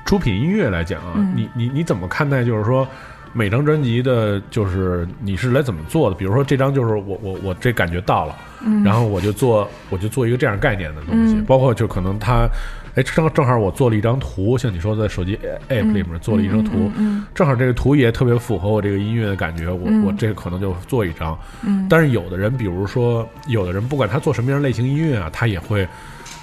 [0.04, 2.44] 出品音乐来讲啊，嗯你你你怎么看待？
[2.44, 2.88] 就是说
[3.34, 6.16] 每张专辑的，就是你是来怎么做的？
[6.16, 12.48] 比如说这张就是我我我这感觉到了，嗯然后我就做我就做一个这样概念的东西，嗯包括就可能它。
[12.96, 15.38] 哎，正正好我做了一张图，像你说在手机
[15.70, 21.38] app 里面做了一张图，嗯正好这个图也特别符合我这个音乐的感觉，我、嗯我这个可能就做一张。
[21.62, 25.86] 嗯但是有的人，比如说有的人，不管他做什么样类型音乐啊，他也会，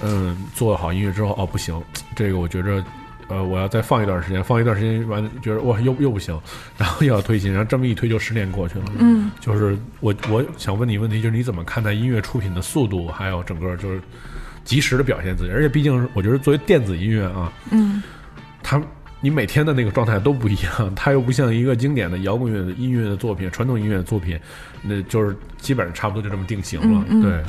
[0.03, 1.75] 嗯，做好音乐之后，哦，不行，
[2.15, 2.85] 这个我觉着，
[3.29, 6.39] 呃，我要再放一段时间，放一段时间完，觉得哇，又又不行，
[6.77, 8.85] 然后又要推新，然后这么一推就十年过去了。
[8.99, 14.01] 嗯就是我我想问你问题，就是你怎么看待音乐出品的速度，还有整个就是
[14.65, 15.51] 及时的表现自己？
[15.51, 18.03] 而且毕竟我觉得作为电子音乐啊，嗯
[18.63, 18.81] 它
[19.21, 24.39] 你每天的那个状态都不一样，它又不像一个经典的摇滚乐的音乐的作品、传统音乐的作品，
[24.83, 27.05] 那就是基本上差不多就这么定型了。
[27.23, 27.43] 对，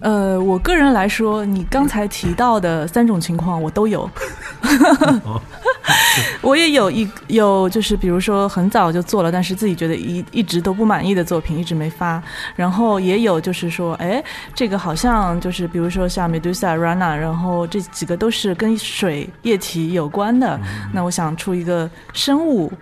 [0.00, 4.08] 呃，我个人来说，你刚才提到的三种情况我都有。
[6.40, 12.22] 我也有一有就是比如说很早就做了，但是自己觉得一一直都不满意的作品，一直没发。
[12.56, 14.22] 然后也有就是说，哎，
[14.54, 20.58] 这个好像就是比如说像 Medusa、Rana，然后这几个都是跟水液体有关的。
[20.92, 22.72] 那我想出一个生物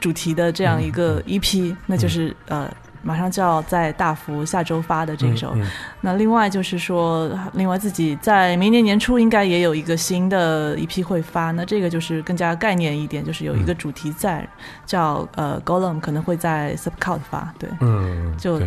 [0.00, 2.68] 主题的这样一个 EP，那就是呃。
[3.02, 5.56] 马上就要在大幅下周发的这首，
[6.00, 14.46] 那另外就是说，另外自己在明年年初应该也有一个新的一批会发，那这个就是更加概念一点，就是有一个主题在，
[14.84, 18.60] 叫呃 Golem，可能会在 Subcult 发，对，嗯，就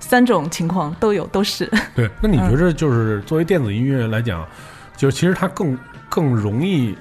[0.00, 1.70] 三种情况都有，都是。
[1.94, 2.10] 对。
[2.20, 4.46] 那你觉着就是作为电子音乐来讲，
[4.96, 6.96] 就是其实它更更容易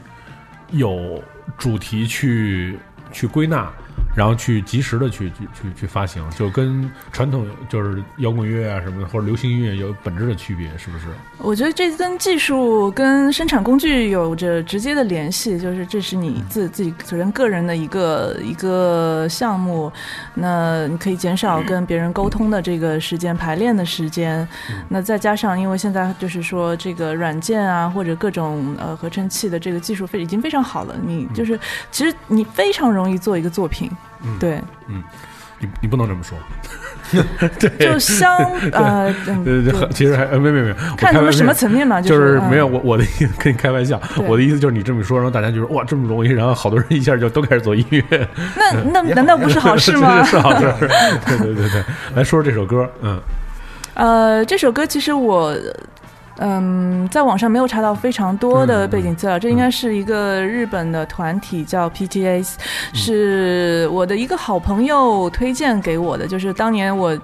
[0.72, 1.22] 有
[1.58, 2.78] 主题去
[3.12, 3.72] 去归纳。
[4.18, 11.06] 然后去及时的去去去去发行，就跟传统就是摇滚乐啊什么的，或者流行音乐有本质的区别，是不是？
[11.38, 19.92] 我觉得这跟技术跟生产工具有着直接的联系，就是这是你自自己个人个人的一个一个项目，
[20.34, 24.48] 那你可以减少跟别人沟通的这个时间、排练的时间，
[24.90, 31.60] 那再加上因为现在就是说这个软件啊或者各种呃合成器的这个技术非已经非常好了，你就是
[31.92, 33.92] 其实你非常容易做一个作品，
[34.40, 35.04] 对，嗯，
[35.60, 36.38] 你你不能这么说。
[37.80, 38.36] 就相
[38.74, 39.72] 呃，嗯对对。
[39.72, 48.28] 对，其实还呃没没没，有看他们什么什么层面嘛，嗯就是没有我我的意思跟你开玩笑，我的意思就是你这么说，然后大家就说哇这么容易，然后好多人一下就都开始做音乐，
[48.58, 50.22] 那 那难道不是好事吗？
[50.26, 50.66] 是好事。
[51.26, 51.84] 对对对对，
[52.14, 53.18] 来说说这首歌，嗯。
[53.94, 55.56] 呃，这首歌其实我。
[56.40, 62.56] 嗯，在网上没有查到非常多的背景资料，这应该是一个日本的团体叫 PTAs，、
[62.94, 66.28] 是我的一个好朋友推荐给我的。
[66.28, 67.18] 就是当年我，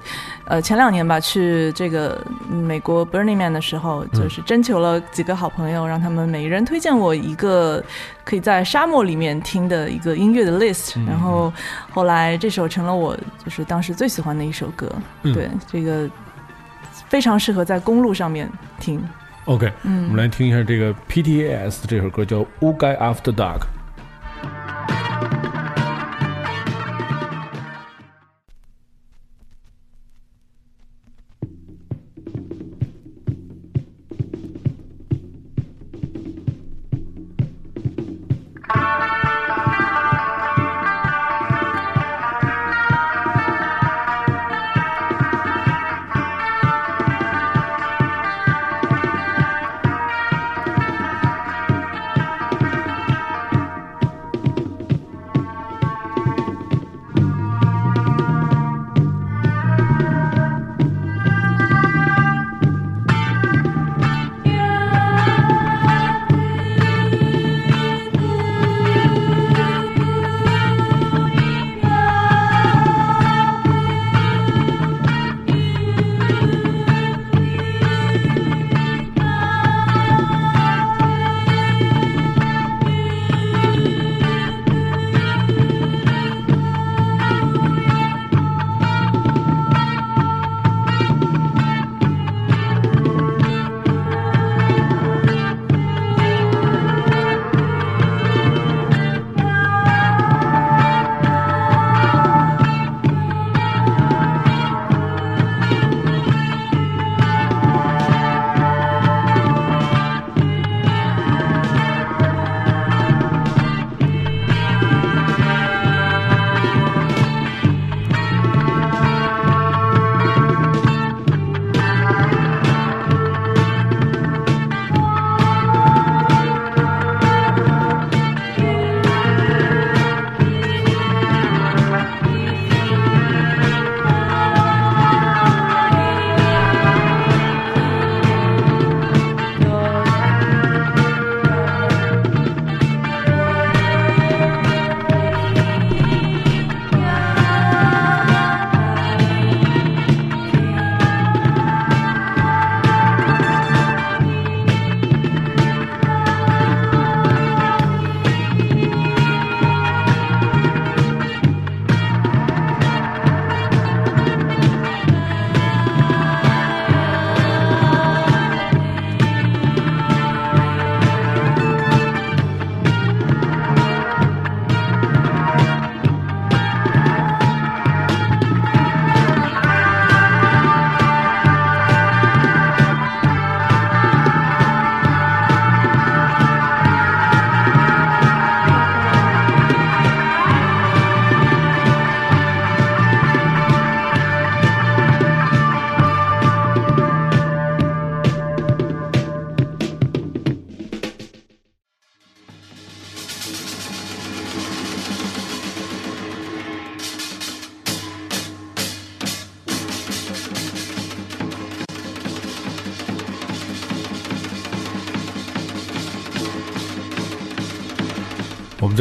[0.45, 7.83] 呃，前两年吧，去这个嗯美国 Burning Man 的时候，就是征求了几个好朋友，让他们每人推荐我一个
[8.23, 11.51] 可以在沙漠里面听的一个音乐的 list，、然后
[11.91, 14.91] 后来这首成了我就是当时最喜欢的一首歌。
[15.21, 15.33] 嗯。
[15.33, 16.09] 对，这个
[17.13, 18.49] 非常适合在公路上面
[18.79, 18.99] 听。
[19.45, 23.59] ，OK，嗯我们来听一下这个 PTAS 这首歌叫《乌盖 After Dark》。「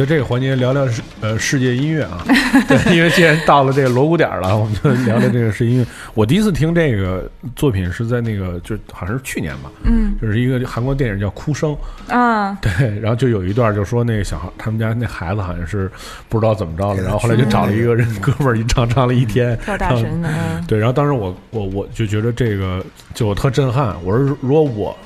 [0.05, 2.25] 这个环节聊聊世呃世界音乐啊，
[2.67, 5.85] 对，因为既然到了这个锣鼓点儿了，我们就聊聊这个世界音乐。
[6.13, 10.13] 我第一次听这个作品是在那个就好像是去年吧，嗯。
[10.21, 11.75] 就是一个韩国电影叫《哭声》，
[12.13, 15.91] 啊， 对，然后就有一段就说那个小孩他们家那孩子好像是
[16.29, 20.23] 不知道怎么着了，然后后来就找了一个人哥们儿一唱唱了一天，跳大神
[20.67, 22.83] 对，然后当时我我我就觉得这个
[23.13, 24.97] 就我特震撼，我说如果我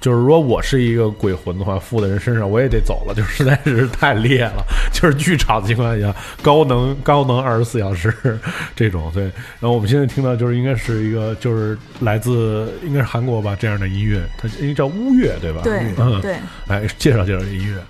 [0.00, 8.12] 就是如果我是一个鬼魂的话，附在人身上我也得走了，就实在是太烈了，就是剧场的情况下高能高能二十四小时
[8.74, 9.24] 这种对。
[9.24, 15.60] 然后我们现在听到就是应该是一个就是来自应该是韩国吧这样的音乐，它应该叫乌乐对吧？
[15.62, 16.36] 对嗯，对。
[16.66, 17.80] 来介绍介绍这音乐。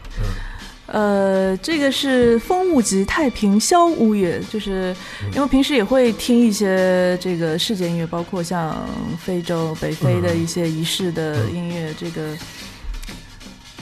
[0.93, 4.95] 呃，这个是风物集太平萧巫乐，就是
[5.34, 8.76] 因为平时也会听一些这个世界音乐，包括像
[9.24, 12.36] 非洲、北非的一些仪式的音乐，这个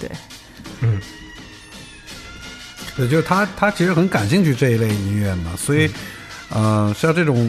[0.00, 0.10] 对，
[0.80, 1.00] 嗯。
[2.96, 5.88] 对，就是他他其实很感兴趣这一类音乐嘛，所以，
[6.48, 7.48] 呃，像这种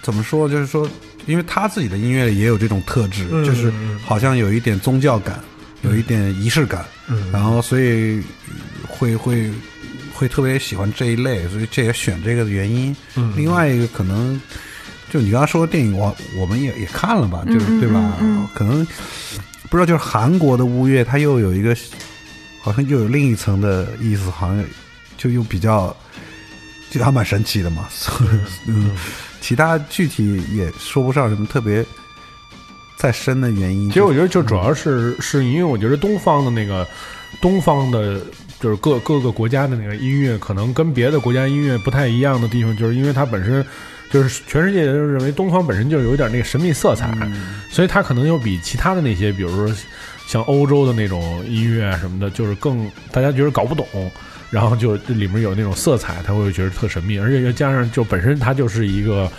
[0.00, 0.88] 怎么说，就是说，
[1.26, 5.40] 因为他自己的音乐也有这种特质，嗯就是嗯好像有一点宗教感，
[5.82, 7.32] 有一点仪式感，嗯。
[7.32, 8.22] 然后所以
[9.00, 9.50] 会会
[10.12, 12.94] 会特别喜欢这一类，所以这也选这个的原因。
[13.16, 14.38] 嗯另外一个可能，
[15.10, 18.18] 就你刚刚说的电影，我我们也也看了吧，就是、对吧？
[18.20, 18.86] 嗯嗯可能
[19.70, 21.74] 不知道，就是韩国的乌月，它又有一个，
[22.60, 24.62] 好像又有另一层的意思，好像
[25.16, 25.96] 就又比较，
[26.90, 27.88] 就还蛮神奇的嘛。
[28.68, 28.90] 嗯，
[29.40, 31.82] 其他具体也说不上什么特别
[32.96, 33.88] 再深的原因。
[33.88, 36.86] 其实我觉得就主要是是因为我觉得东方的那个
[37.40, 38.20] 东方的，
[38.60, 43.64] 就是各各个国家的那个音乐，可能跟别的国家音乐不太一样的地方，就是因为它本身
[44.10, 47.10] 就是全世界人都认为东方本身就有一点那个神秘色彩，
[47.70, 49.74] 所以它可能又比其他的那些，比如说
[50.26, 53.86] 像欧洲的那种音乐啊什么的，就是更大家觉得搞不懂。
[54.50, 59.30] 然后就这里面有那种色彩，他会觉得特神秘，而且又加上就本身它就是一个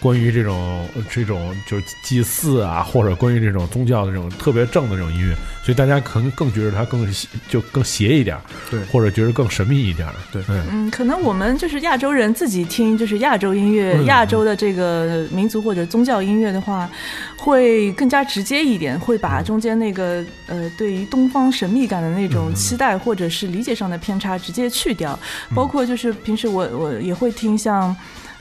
[0.00, 8.80] 关于这种这种就是祭祀啊，或者关于这种宗教的这种特别正的这种音乐，所以大家可能更觉得它更邪就更邪一点儿，对。
[8.86, 10.42] 或者觉得更神秘一点儿，对。
[10.48, 10.66] 嗯。
[10.70, 14.06] 嗯，可能我们就是亚洲人自己听，就是亚洲音乐、嗯。
[14.06, 16.90] 亚洲的这个民族或者宗教音乐的话，
[17.36, 25.18] 会更加直接一点，会把中间那个呃对于东方神秘感的那种期待或者是理解上的偏差直接去掉。
[25.54, 27.94] 包括就是平时我我也会听像。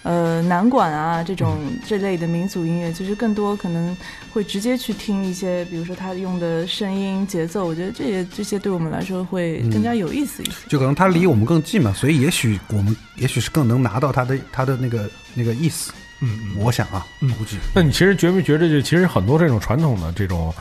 [0.04, 3.96] 呃，南管啊，这种这类的民族音乐，其实更多可能
[4.32, 10.52] 会直接去听一些，比如说他用的声音、节奏，我觉得这些这些对我们来说会更加有意思一些。
[10.70, 15.92] 就可能他离我们更近嘛，所以也许我们也许是更能拿到他的他的那个那个意思。
[16.22, 16.56] 嗯嗯。
[16.58, 20.54] 我想啊，嗯估计那你其实觉没觉得，就其实很多这种传统的这种，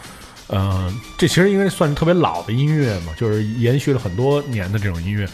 [0.49, 5.29] 呃，这其实应该算是特别老的音乐嘛，就是延续了很多年的这种音乐。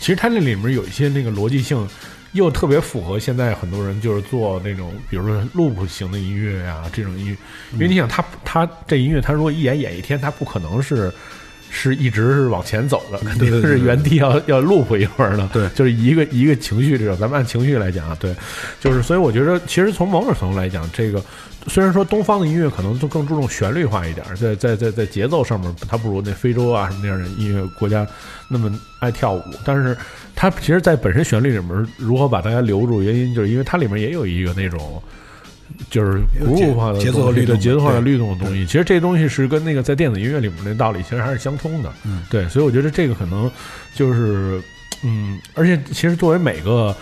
[0.00, 1.86] 其实它那里面有一些那个逻辑性，
[2.32, 7.36] 又特别符合现在很多人就是做那种，比如说 loop 型的音乐啊、这种音乐。
[7.72, 11.12] 因为你想，他他这音乐，他如果一演演一天，他不可能是。
[11.74, 15.48] 是一直是往前走的，肯定是原地要要 loop 一会儿的。
[15.54, 18.36] 对就是一个一个情绪这种，咱们按情绪来讲啊，对，
[18.78, 21.20] 就是所以我觉得，其实从某种程度来讲，这个
[21.68, 28.06] 虽然说东方的音乐可能就更注重旋律化一点，在在在在节奏上面，它不如那非洲啊什么那样的音乐国家
[28.48, 29.96] 那么爱跳舞，但是
[30.36, 35.02] 它其实，在本身旋律里面如何把大家留住，原因就是因为它里面也有一个那种。
[35.90, 41.92] 就是有节 groove 化的节奏律动节奏化的律动的东西，其实这东西是跟那个在电子音乐里面那道理其实还是相通的。
[42.04, 43.50] 嗯，对，所以我觉得这个可能
[43.94, 44.60] 就是，
[45.04, 46.94] 嗯，而且其实作为每个，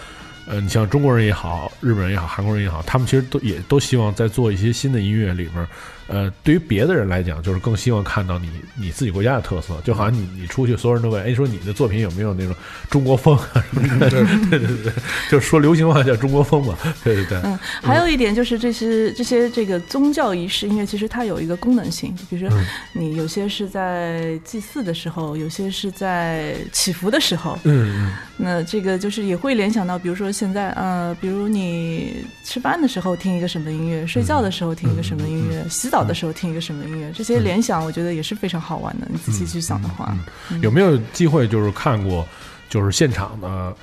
[0.46, 5.66] 呃，你像中国人也好，日本人也好，韩国人也好，他们其实都也都希望在做一些新的音乐里面，
[6.10, 12.54] 呃，对于别的人来讲，就是更希望看到你你自己国家的特色，就好像你你出去，所有人都问，哎，说你的作品有没有那种
[12.90, 14.10] 中国风啊什么之类的？
[14.50, 14.92] 对对对，
[15.30, 39.06] 就说流行话叫中国风嘛，对对对，嗯，还有一点就是这些这些这个宗教仪式音乐，其实它有一个功能性，比如说嗯你有些是在祭祀的时候，有些是在祈福的时候，嗯那这个就是也会联想到，比如说现在呃，比如你吃饭的时候听一个什么音乐，睡觉的时候听一个什么音乐，洗澡的时候听一个什么音乐，这些联想我觉得也是非常好玩的。
[39.10, 40.16] 你仔细去想的话，
[40.50, 42.26] 嗯，有没有机会就是看过，
[42.68, 43.74] 就是现场的，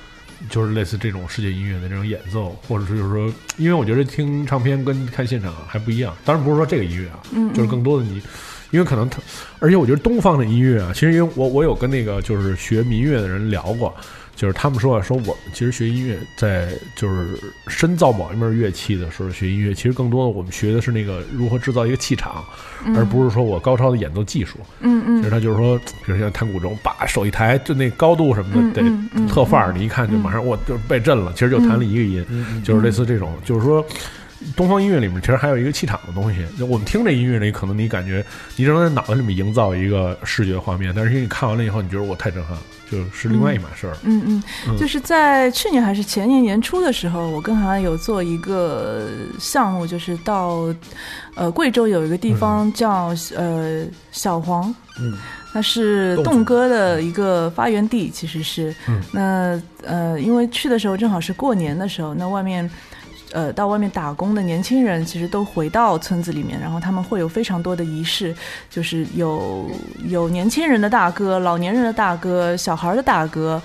[0.48, 6.16] 就是类似这种世界音乐的这种演奏，或者是就是说，因为我觉得听唱片跟看现场还不一样。
[6.24, 8.22] 当然不是说这个音乐啊，嗯，就是更多的你，
[8.70, 9.18] 因为可能它，
[9.58, 13.94] 而且我觉得东方的音乐啊，其实因为我我有跟那个就是学民乐的人聊过，
[14.38, 17.26] 就是他们说啊，说我们其实学音乐，在就是
[17.66, 22.44] 深造某一门乐器的时候学音乐，其实更多的我们学的是那个如何制造一个气场，
[22.94, 24.58] 而不是说我高超的演奏技术。
[24.78, 25.76] 嗯嗯其实他就是说，
[26.06, 31.32] 比如像弹古筝，叭手一抬，就那高度什么的得嗯嗯嗯特范儿，你一看就马上我就被震了。
[31.32, 32.24] 其实就弹了一个音，
[32.62, 33.84] 就是类似这种，就是说。
[34.56, 38.24] 东方音乐里面其实还有一个气场的东西，就我们听这音乐里，可能你感觉
[38.56, 43.96] 你只能在脑子里面营造一个视觉画面，但是你看完了以后，你觉得我太震撼了，就是另外一码事儿。
[44.04, 49.08] 嗯嗯，就是在去年还是前年年初的时候，我跟韩寒有做一个
[49.40, 50.72] 项目，就是到
[51.34, 55.18] 呃贵州有一个地方叫、呃小黄，嗯，
[55.52, 62.70] 它是侗歌的一个发源地，其实是，嗯那呃因为去的时候正好是过年的时候，那外面。
[63.32, 68.34] 呃，到外面打工的年轻人其实都回到村子里面，然后他们会有非常多的仪式，
[68.70, 69.70] 就是有
[70.06, 73.60] 有年轻人的大哥、老年人的大哥、小孩的大哥。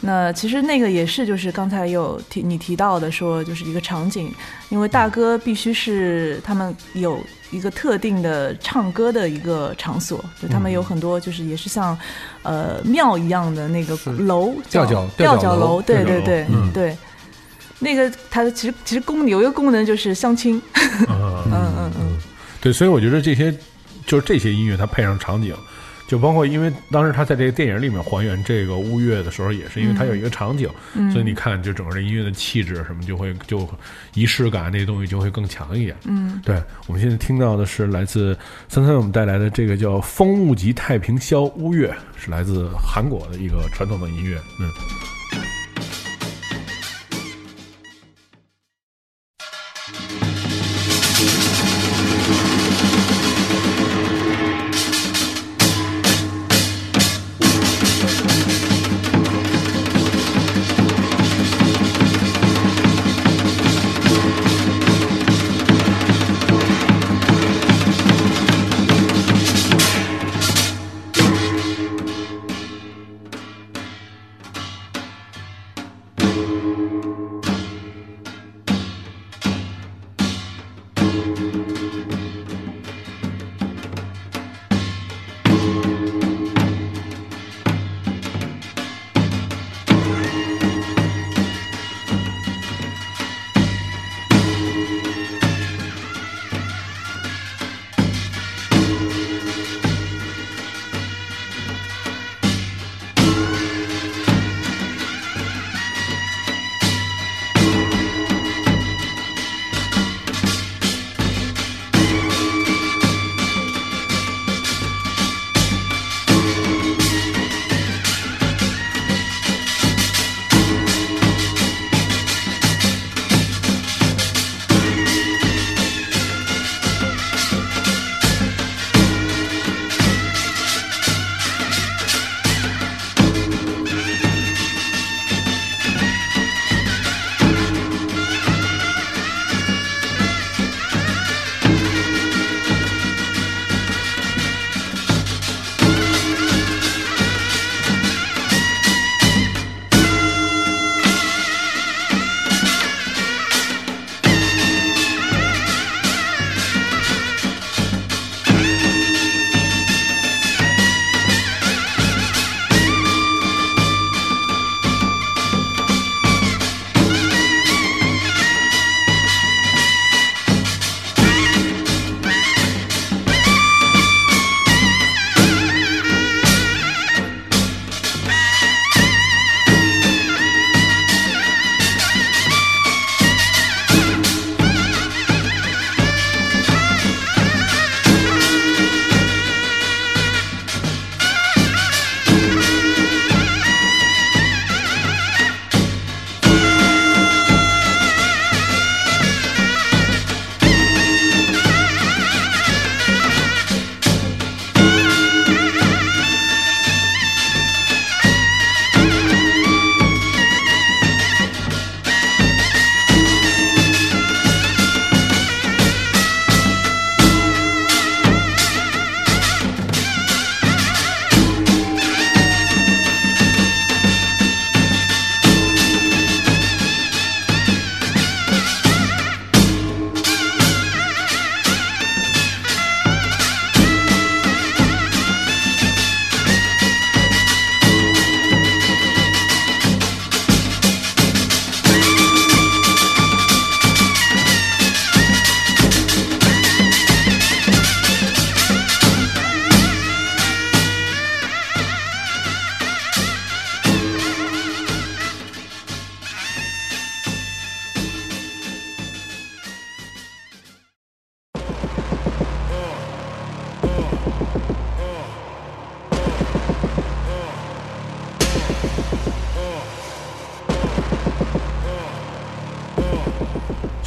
[0.00, 4.32] 那其实那个也是，就是刚才有提你提到的，说就是一个场景，
[4.68, 7.18] 因为大哥必须是他们有
[7.50, 11.98] 一个特定的唱歌的一个场所，就他们有很多就是也是像
[12.44, 16.96] 呃庙一样的那个楼，吊脚吊脚楼对吊脚楼对对嗯对。
[17.80, 20.60] 那个它其实其实功有一个功能就是相亲，
[21.08, 22.18] 嗯嗯嗯嗯，
[22.60, 23.52] 对，所以我觉得这些
[24.06, 25.54] 就是这些音乐，它配上场景，
[26.08, 33.68] 就包括因为当时他在这个电影里面还原这个乌月的时候，也是因为它有一个场景，嗯所以你看，就整个这音乐的气质什么就会就
[34.14, 35.94] 仪式感那些东西就会更强一点。
[36.04, 38.36] 嗯，对，我们现在听到的是来自
[38.68, 41.90] 三三为我们带来的这个叫《风物集太平箫乌月》，
[42.24, 44.36] 是来自韩国的一个传统的音乐。
[44.58, 44.68] 嗯。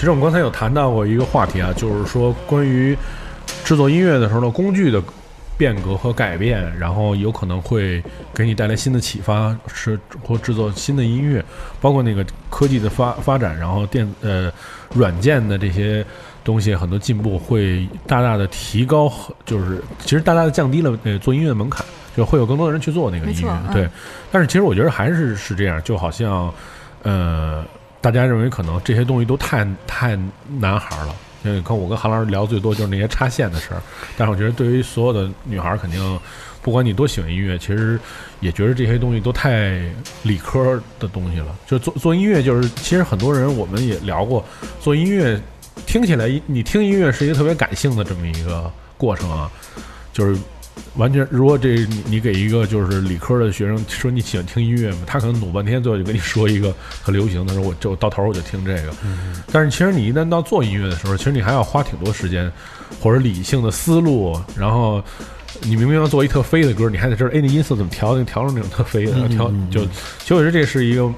[0.01, 2.97] 其实我们刚才有谈到过一个话题啊，就是说关于
[3.63, 4.99] 制作音乐的时候的工具的
[5.59, 11.45] 变革和改变，然后有可能会给你带来新的启发，是或制作新的音乐，
[11.79, 14.51] 包括那个科技的发发展，然后电呃
[14.95, 16.03] 软件的这些
[16.43, 19.07] 东西很多进步，会大大的提高，
[19.45, 21.85] 就是其实大大的降低了呃做音乐的门槛，
[22.17, 23.87] 就会有更多的人去做那个音乐，嗯对。
[24.31, 26.51] 但是其实我觉得还是是这样，就好像
[27.03, 27.63] 呃。
[28.01, 30.17] 大家认为可能这些东西都太太
[30.59, 31.15] 男孩了。
[31.43, 33.81] 因为跟我跟韩老师聊最多就是那些插线的事儿，
[34.15, 36.19] 但是我觉得对于所有的女孩儿，肯定
[36.61, 37.99] 不管你多喜欢音乐，其实
[38.41, 39.81] 也觉得这些东西都太
[40.21, 41.55] 理科的东西了。
[41.65, 44.45] 就做做音乐，就是其实很多人我们也聊过，
[44.79, 45.41] 做音乐
[45.87, 49.49] 听起来你听音乐是一个特别感性的这么一个过程啊，
[50.13, 50.39] 就是
[50.95, 54.97] 完全，如果这你你给一个就是理科的学生说你喜欢听音乐吗？
[55.07, 58.93] 他可能努半天，最后就跟你说一个很流行的，说我就到头我就听这个。
[59.51, 62.51] 但是其实你一旦到做音乐的时候，其实你还要花挺多时间
[62.99, 65.01] 或者理性的思路，然后
[65.61, 71.09] 你明明要做一特飞的歌，你还得知道哎那音色怎么调，那调成那种特飞的，调就其实我觉得这是一个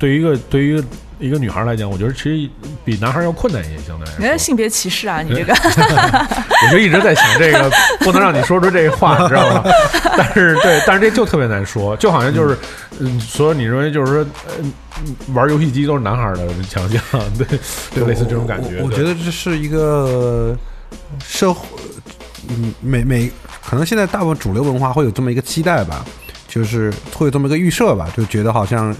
[0.00, 0.82] 对于一个对于
[1.18, 2.50] 一个女孩来讲，我觉得其实
[2.82, 4.38] 比男孩要困难一些，相对来说。
[4.38, 5.20] 性别歧视啊！
[5.20, 5.52] 你这个
[6.64, 7.70] 我就一直在想这个，
[8.00, 9.62] 不能让你说出这个话，知道吗？
[10.16, 12.56] 但是对，但是这就特别难说，就好像就是，
[12.98, 17.02] 嗯，所以你认为就是说，呃，玩游戏机都是男孩儿的强项，
[17.36, 17.46] 对，
[17.94, 18.78] 就类似这种感觉。
[18.78, 20.56] 我我对觉得这是一个
[21.22, 21.68] 社会，
[22.48, 23.30] 嗯，每每
[23.62, 26.02] 可能现在大部分主流文化会有这么一个期待吧，
[26.50, 28.94] 就是会有这么一个预设吧，就觉得好像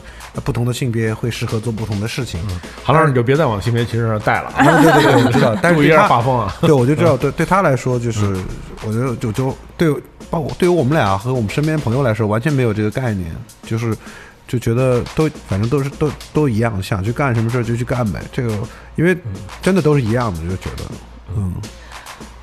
[0.45, 2.41] 不同的性别会适合做不同的事情。
[2.85, 4.65] 韩老师，你就别再往性别歧视上带了啊！
[4.81, 6.55] 对对对，我知道， 但是一下对他画风啊。
[6.63, 8.37] 对，我就知道，对对他来说，就是
[8.87, 9.93] 我觉得就就对，
[10.31, 13.35] 包括对于我们俩和我们身边朋友来说，完全没有这个概念，
[13.65, 13.93] 就是
[14.47, 18.23] 就觉得都反正都是都都一样，想去干什么事儿就去干呗。
[18.33, 18.57] 这个
[18.95, 19.17] 因为
[19.61, 20.85] 真的都是一样的，就觉得
[21.37, 21.53] 嗯，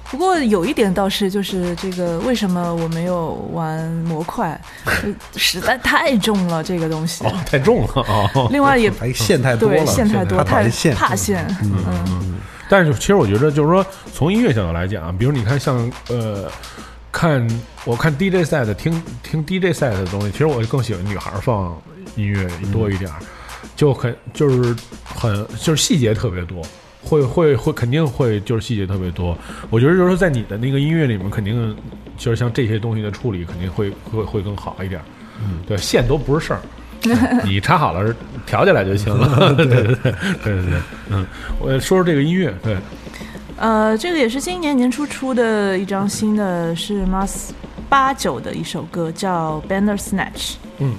[0.10, 4.60] 不过有一点倒是，就是这个为什么我没有玩模块，
[5.36, 7.26] 实在太重了这个东西。
[7.26, 8.48] 哦，太重了哦。
[8.52, 11.46] 另外也 线太多对了，线太多，太厌线，怕线。
[11.62, 12.36] 嗯，
[12.70, 16.50] 但是其实我觉得，就是说从音乐角度来讲，比如你看像呃，
[17.12, 17.46] 看
[17.84, 21.78] 我看 DJ 赛的听听 DJ 赛的东西，其实我更喜欢女孩放
[22.16, 23.20] 音乐多一点儿，
[23.76, 26.62] 就很就是很就是细节特别多。
[27.04, 29.38] 会会会肯定会就是细节特别多，
[29.70, 31.76] 我觉得就是说在你的那个音乐里面，肯定
[32.18, 35.02] 就是像这些东西的处理，肯定会会会更好一点。
[35.42, 36.62] 嗯，对，线都不是事儿，
[37.46, 38.14] 你插好了
[38.46, 39.54] 调起来就行了。
[39.56, 40.12] 对对对对
[40.44, 41.26] 对对，嗯，
[41.60, 42.76] 我说说这个音乐，对，
[43.56, 47.52] 呃，这个也是今年年初出的一张新的，是 Mas
[47.88, 50.34] 八九的一首歌，叫《Banner Snatch》。
[50.80, 50.96] 嗯。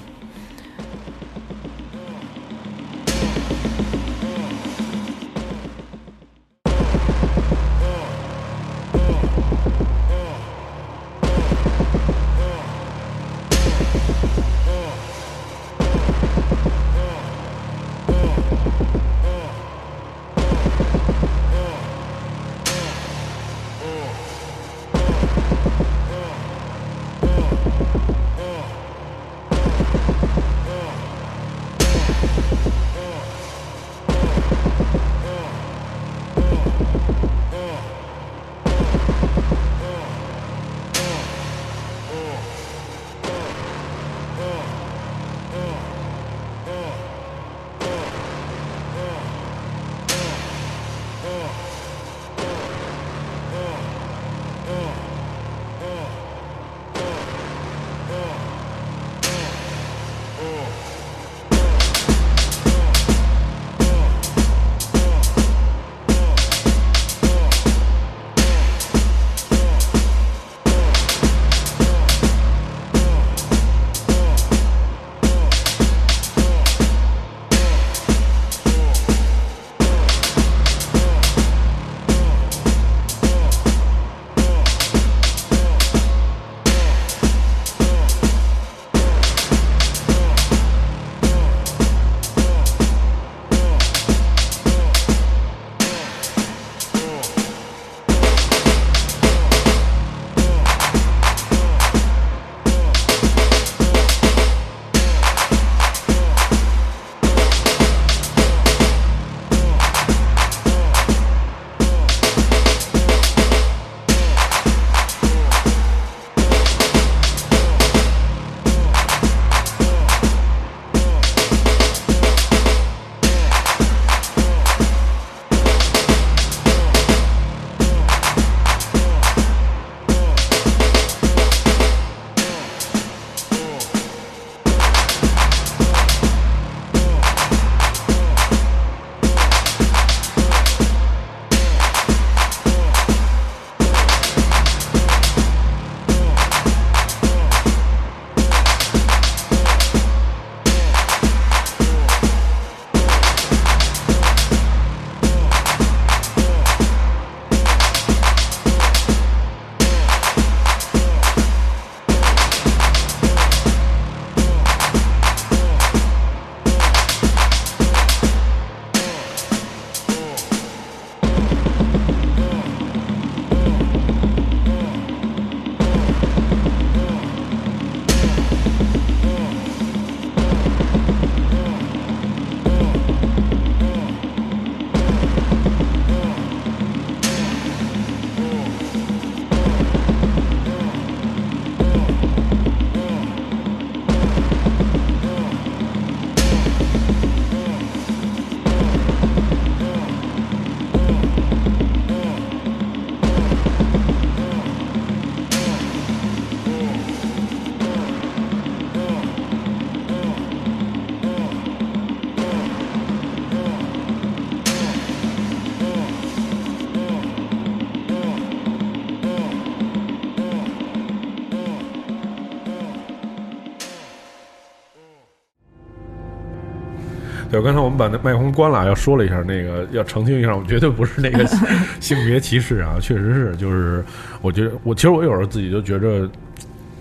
[227.59, 231.45] 对，刚才我们把那麦克风关了，要说了一下，那个要澄清一下，我绝对不是那个
[231.99, 234.05] 性别歧视啊，确实是，就是
[234.41, 236.31] 我觉得我其实我有时候自己就觉着，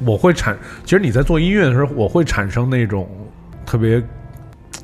[0.04, 3.08] 我会产，其实你在做音乐的时候，我会产生那种
[3.68, 4.02] 特别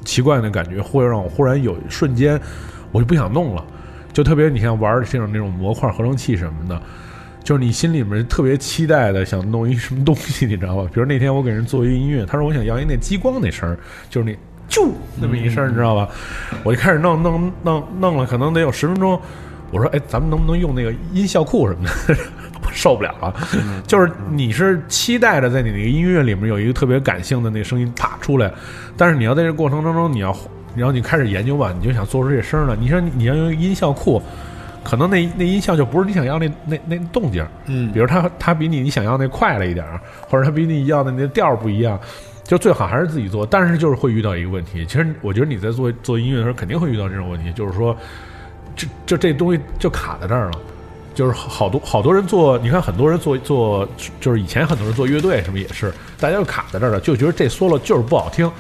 [0.05, 2.39] 奇怪的感觉，会让我忽然有瞬间
[2.91, 3.65] 我就不想弄了，
[4.13, 6.79] 就特别你像玩这种那种模块合成器什么的。
[7.43, 10.89] 就是你心里面特别期待的，想弄一什么东西，你知道吧？
[10.93, 13.77] 比如那天我给人做一音乐，他说我想要一那激光那声儿，
[14.09, 14.33] 就是那
[14.73, 14.89] 啾
[15.21, 16.09] 那么一声，你知道吧？
[16.63, 19.19] 我就开始弄弄弄弄了，可能得有十分钟。
[19.71, 22.15] 我说，哎，咱们能不能用那个音效库什么的？
[22.65, 23.33] 我受不了了。
[23.85, 28.51] 就是你是期待着在你那个音乐里面有一个特别感性的那个声音啪出来，
[28.97, 30.35] 但是你要在这过程当中，你要
[30.75, 32.75] 然后你开始研究吧，你就想做出这声儿了。
[32.75, 34.21] 你说你要用音效库。
[34.85, 39.97] 可能那那音效就不是你想要那那那动静，嗯比如它它比你你想要那快了一点儿，
[40.27, 41.97] 或者它比你要的那调儿不一样，
[42.43, 43.45] 就最好还是自己做。
[43.45, 47.97] 但是就是会遇到一个问题，其实我觉得你在做做音乐的时候肯定会遇到这种问题，就是说，
[48.75, 50.59] 这这这东西就卡在这儿了。
[51.15, 53.87] 就是好多好多人做，你看很多人做做，
[54.19, 58.51] 就是以前很多人做乐队什么也是，大家就卡在这儿了，就觉得这 solo 就是不好听，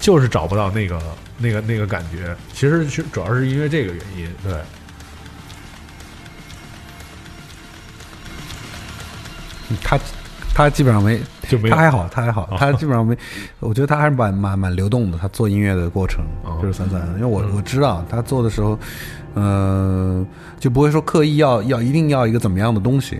[0.00, 1.00] 就是找不到那个
[1.38, 2.36] 那个那个感觉。
[2.52, 4.54] 其实是主要是因为这个原因，对。
[9.80, 9.96] 他
[10.52, 11.74] 他基本上没， 就没有。
[11.74, 13.16] 他还好，他还好哦，他基本上没，
[13.60, 15.18] 我觉得他还是蛮蛮蛮流动的。
[15.18, 16.58] 他做音乐的过程哦。
[16.60, 18.78] 就是散散的，因为我我知道他做的时候，
[19.34, 20.26] 嗯，
[20.58, 23.18] 就不会说刻意要要一定要一个怎么样的东西，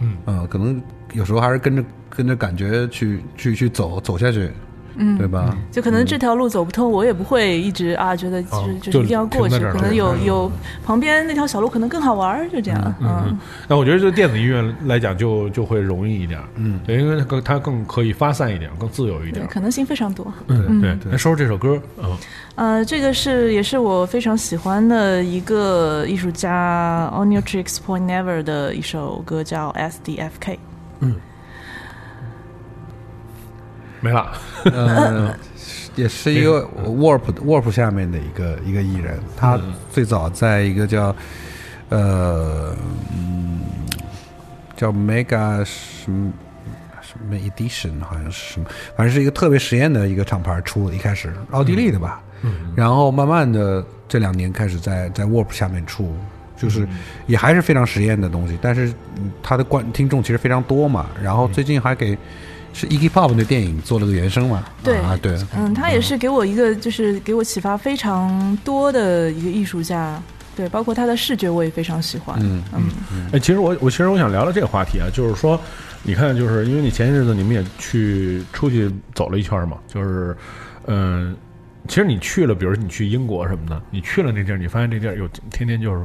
[0.00, 0.16] 嗯。
[0.24, 0.80] 呃，可能
[1.12, 4.50] 有时候还是跟着跟着感觉去去去走走下去，
[4.96, 5.56] 嗯对吧？
[5.70, 10.50] 就可能这条路走不通，我也不会一直啊觉得就哦是就是一定要过去，可能有有
[10.84, 13.38] 旁边那条小路可能更好玩儿，就这样，嗯
[13.68, 19.46] 那我觉得就电子音乐来讲就就会容易一点，嗯，对，因为它更它更可以发散一点，更自由一对，点。
[19.48, 20.26] 可能性非常多。
[20.48, 21.12] 嗯，对。
[21.12, 22.16] 来说说这首歌，嗯
[22.54, 30.56] 呃，这个是也是我非常喜欢的一个艺术家 Onitrix Point Never 的一首歌，叫 SDFK。
[34.00, 34.32] 没了。
[34.64, 35.34] 呃，
[35.94, 39.58] 也是一个 Warp Warp 下面的一个一个艺人，他
[39.90, 41.14] 最早在一个叫
[41.88, 42.74] 呃
[43.12, 43.60] 嗯
[44.76, 46.32] 叫 Mega 什么
[47.00, 48.66] 什么 Edition 好像是什么，
[48.96, 52.22] 反正是一个特别实验的一个厂牌出的，一开始奥地利的吧，
[52.74, 56.14] 然后慢慢的这两年开始在在 Warp 下面出。
[56.58, 56.88] 就是
[57.26, 58.88] 也还是非常实验的东西，但是
[59.18, 61.04] 嗯他的观听众其实非常多嘛。
[61.22, 62.16] 然后最近还给
[62.76, 64.62] 是 Iggy Pop 的电影做了个原声嘛？
[64.84, 70.22] 对啊，对，嗯，他也是给我一个就是给我启发非常多的一个艺术家。
[70.54, 72.38] 对，包括他的视觉我也非常喜欢。
[72.40, 75.58] 嗯嗯哎，其实我我其实我想聊聊这个话题啊，就是说，
[76.02, 80.36] 你看，就是因为你前些日子你们也去出去走了一圈嘛，就是，
[80.86, 81.36] 嗯、
[81.88, 86.02] 其实你去了，比如你去英国什么的，你去了那地儿，你发现这地儿有天天就是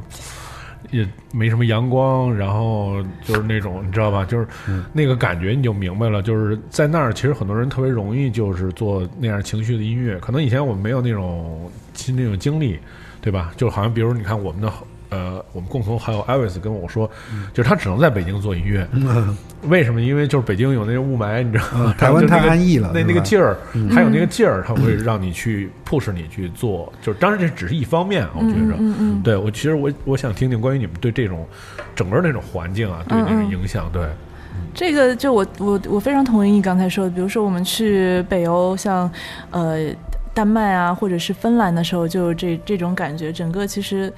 [0.92, 4.46] 也没什么阳光，然后就是那种你知道吧，就是
[4.92, 12.78] 那个感觉你就明白了，就是在那儿其实很多人特别容易就是做那样情绪的音乐，可能以前我们没有那种其那种经历，
[13.20, 13.52] 对吧？
[13.56, 14.72] 就好像比如你看我们的。
[15.12, 17.08] 呃，我们共同好友艾维斯跟我说，
[17.52, 18.88] 就是他只能在北京做音乐，
[19.68, 20.00] 为什么？
[20.00, 21.94] 因为就是北京有那个雾霾，你知道吗？
[21.98, 23.56] 台湾太安逸了那那个劲儿，
[23.90, 26.90] 还有那个劲儿，他会让你去 push 你去做。
[27.02, 31.46] 就是当然这只是一方面，我觉着，嗯嗯对我其实我我想听听关于你们对这种
[31.94, 34.06] 整个那种环境啊，对那种影响，对，
[34.74, 39.10] 这个就我我我非常同意你刚才说的，比如说我们去北欧，像
[39.50, 39.90] 呃
[40.34, 43.30] 丹麦啊，或者是芬兰的时候，就这这种感觉。
[43.30, 44.10] 整个其实，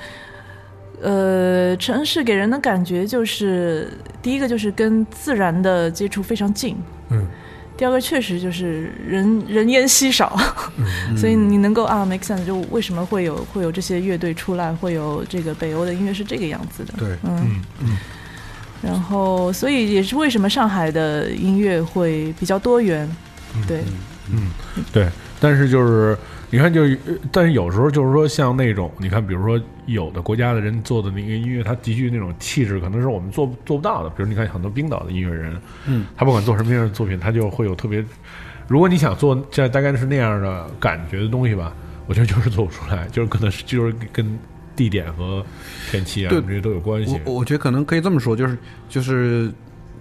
[1.05, 3.93] 呃，城市给人的感觉就是，
[4.23, 6.77] 第一个就是跟自然的接触非常近，
[7.11, 7.27] 嗯，
[7.77, 10.35] 第二个确实就是人人烟稀少，
[11.17, 17.39] 所以你能够啊 make sense，就为什么会有会有这些乐队出来，会有这个北欧的音乐是这个样子的，对嗯。
[17.43, 17.99] 嗯嗯。
[18.83, 23.09] 然后，所以也是为什么上海的音乐会比较多元，
[23.67, 23.83] 对，
[24.31, 24.51] 嗯，
[24.93, 25.09] 对。
[25.41, 26.17] 但是就是
[26.55, 26.83] 你看，就
[27.33, 34.11] 但是有时候就是说，像那种你看，比如说有的国家的人做的那个音乐，它极具那种气质，可能是我们做做不到的。
[34.11, 38.05] 比如你看很多冰岛的音乐人，嗯，他不管做什么样的作品，他就会有特别。
[38.69, 41.75] 如果你想做这大概是那样的感觉的东西吧，
[42.07, 44.39] 我觉得就是做不出来，就是可能是就是跟
[44.77, 45.45] 地点和
[45.91, 47.21] 天气啊对这些都有关系。
[47.27, 48.57] 我我觉得可能可以这么说，就是
[48.89, 49.51] 就是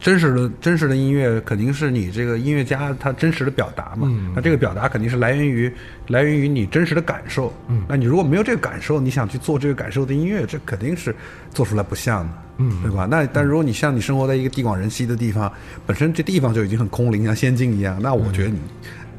[0.03, 4.01] 真实的真实的音乐肯定是你这个音乐家他真实的表达嘛。
[4.11, 5.71] 嗯那这个表达肯定是来源于
[6.09, 7.53] 来源于你真实的感受。
[7.69, 11.15] 嗯那你如果没有这个感受，你想去做这个感受的音乐，这肯定是
[11.51, 12.33] 做出来不像的。
[12.57, 13.07] 嗯对吧？
[13.09, 15.51] 那但如果你像你生活在一个地广人稀的地方，
[15.87, 18.59] 本身这地方就已经很空灵，像仙境一样，那我觉得你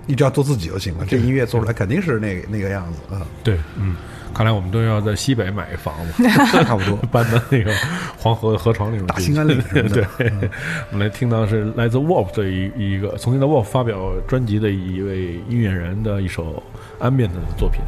[0.06, 1.06] 你只要做自己就行了。
[1.08, 3.96] 这音乐做出来肯定是那个那个样子啊，对，嗯，
[4.34, 6.22] 看来我们都要在西北买一房子，
[6.64, 6.96] 差不多。
[7.10, 7.72] 搬到那个
[8.18, 10.04] 黄河河床那种地大兴安岭 对，
[10.90, 16.62] 我们来听到是来自 Wolf 的一一个，曾经在 Wolf 发表专辑的一位音乐人的一首
[17.00, 17.80] ambient 的作品。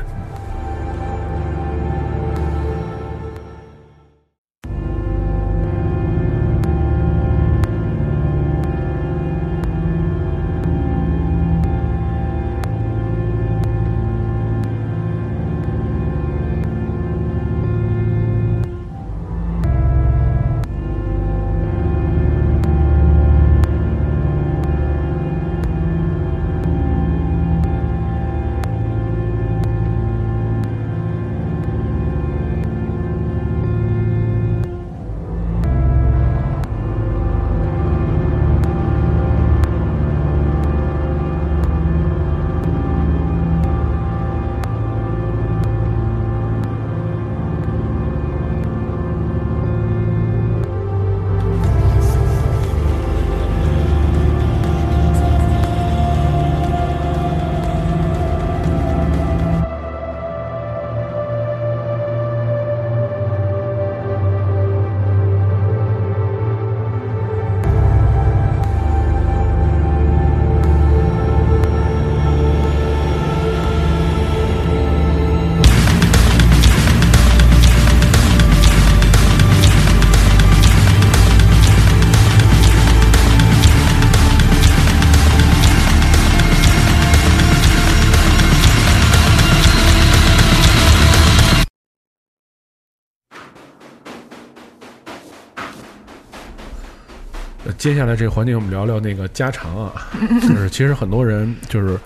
[97.87, 100.09] 接下来这个环节，我们聊聊那个家常啊，
[100.43, 101.97] 就是其实很多人就是，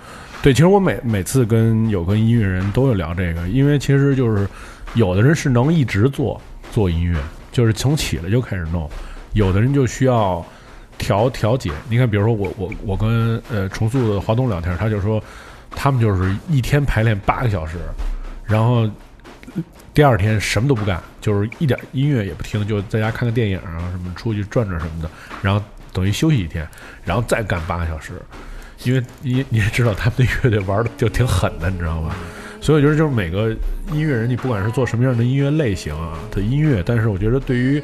[0.43, 4.47] 对，其实我每每次跟有跟音乐人都有聊这个，因为其实就是
[4.93, 6.39] 有的人是能一直做
[6.71, 7.19] 做音乐，
[7.51, 8.87] 就是从起来就开始弄，
[9.33, 10.45] 有的人就需要
[10.99, 11.71] 调调节。
[11.89, 15.19] 你看，比如说我我我跟呃重塑的华东聊天，他就说
[15.71, 17.79] 他们就是一天排练八个小时，
[18.45, 18.87] 然后
[19.93, 25.09] 第二天什么都不干，就是一点音乐也不听，就在家看个电影啊，什么出去转转什么的，
[25.41, 25.61] 然后
[25.91, 26.67] 等于休息一天，
[27.03, 28.13] 然后再干八个小时，
[28.83, 32.15] 因为 你你也知道他们的乐队玩的就挺狠的，你知道吧？
[32.61, 33.49] 所以我觉得就是每个
[33.91, 37.81] 音乐人，你不管是做什么样的音乐类型啊的音乐，但是我觉得对于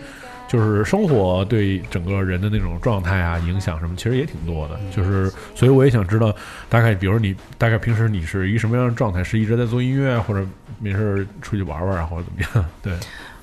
[0.47, 4.79] 就是生活对整个人的那种状态啊影响什么，其实也挺多的。
[4.95, 6.33] 就是所以我也想知道，
[6.69, 9.23] 大概比如你大概平时你是一什么样的状态？
[9.23, 10.45] 是一直在做音乐，或者
[10.79, 12.65] 没事儿出去玩玩啊，或者怎么样？
[12.81, 12.93] 对，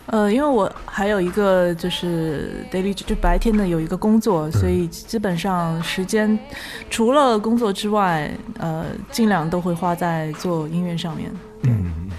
[0.06, 6.38] 呃，因为我还有一个就是 daily 就白天的有一个工作，所以基本上时间
[6.88, 11.30] 除了工作之外，呃，尽量都会花在做音乐上面。
[11.62, 12.10] 嗯，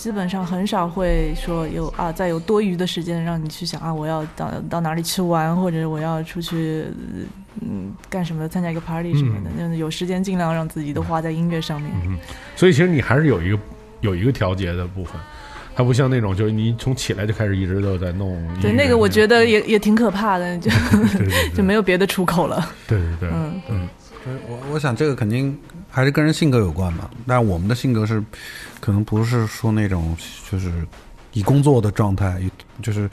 [0.00, 7.20] 基本上很少会说有啊，再有多余的时间让你去想啊，我要到到哪里去玩，或者我要出去呃
[7.60, 9.50] 嗯干什么，参加一个 party 什么的。
[9.58, 11.92] 那、有时间尽量让自己都花在音乐上面。
[12.06, 12.16] 嗯
[12.56, 13.58] 所以其实你还是有一个
[14.00, 15.20] 有一个调节的部分。
[15.76, 18.36] 它不像那种，就是你从起来就开始一直都在弄。
[18.60, 20.70] 对，那个我觉得也也挺可怕的，就
[21.54, 22.68] 就没有别的出口了。
[22.88, 23.88] 对对对，嗯嗯
[24.24, 25.56] 所以我我想这个肯定
[25.90, 27.10] 还是跟人性格有关吧。
[27.26, 28.22] 但我们的性格是，
[28.80, 30.16] 可能不是说那种
[30.50, 30.70] 就是
[31.32, 32.50] 以工作的状态，以
[32.82, 33.10] 就是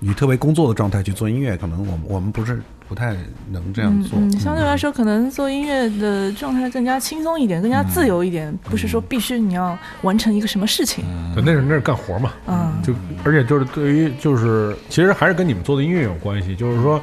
[0.00, 3.16] 以特别工作的状态去做音乐，可能我们我们不是不太
[3.50, 4.18] 能这样做。
[4.18, 11.04] 嗯嗯，相对来说，可能做音乐的状态更加轻松一点，更加自由一点，不是说必须你要完成一个什么事情。
[11.34, 12.32] 对，那是那是干活嘛。
[12.46, 12.94] 嗯，就
[13.24, 17.00] 而且就是对于就是其实还是跟你们做的音乐有关系，就是说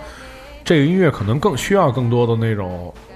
[0.64, 3.14] 这个音乐可能更需要更多的那种，呃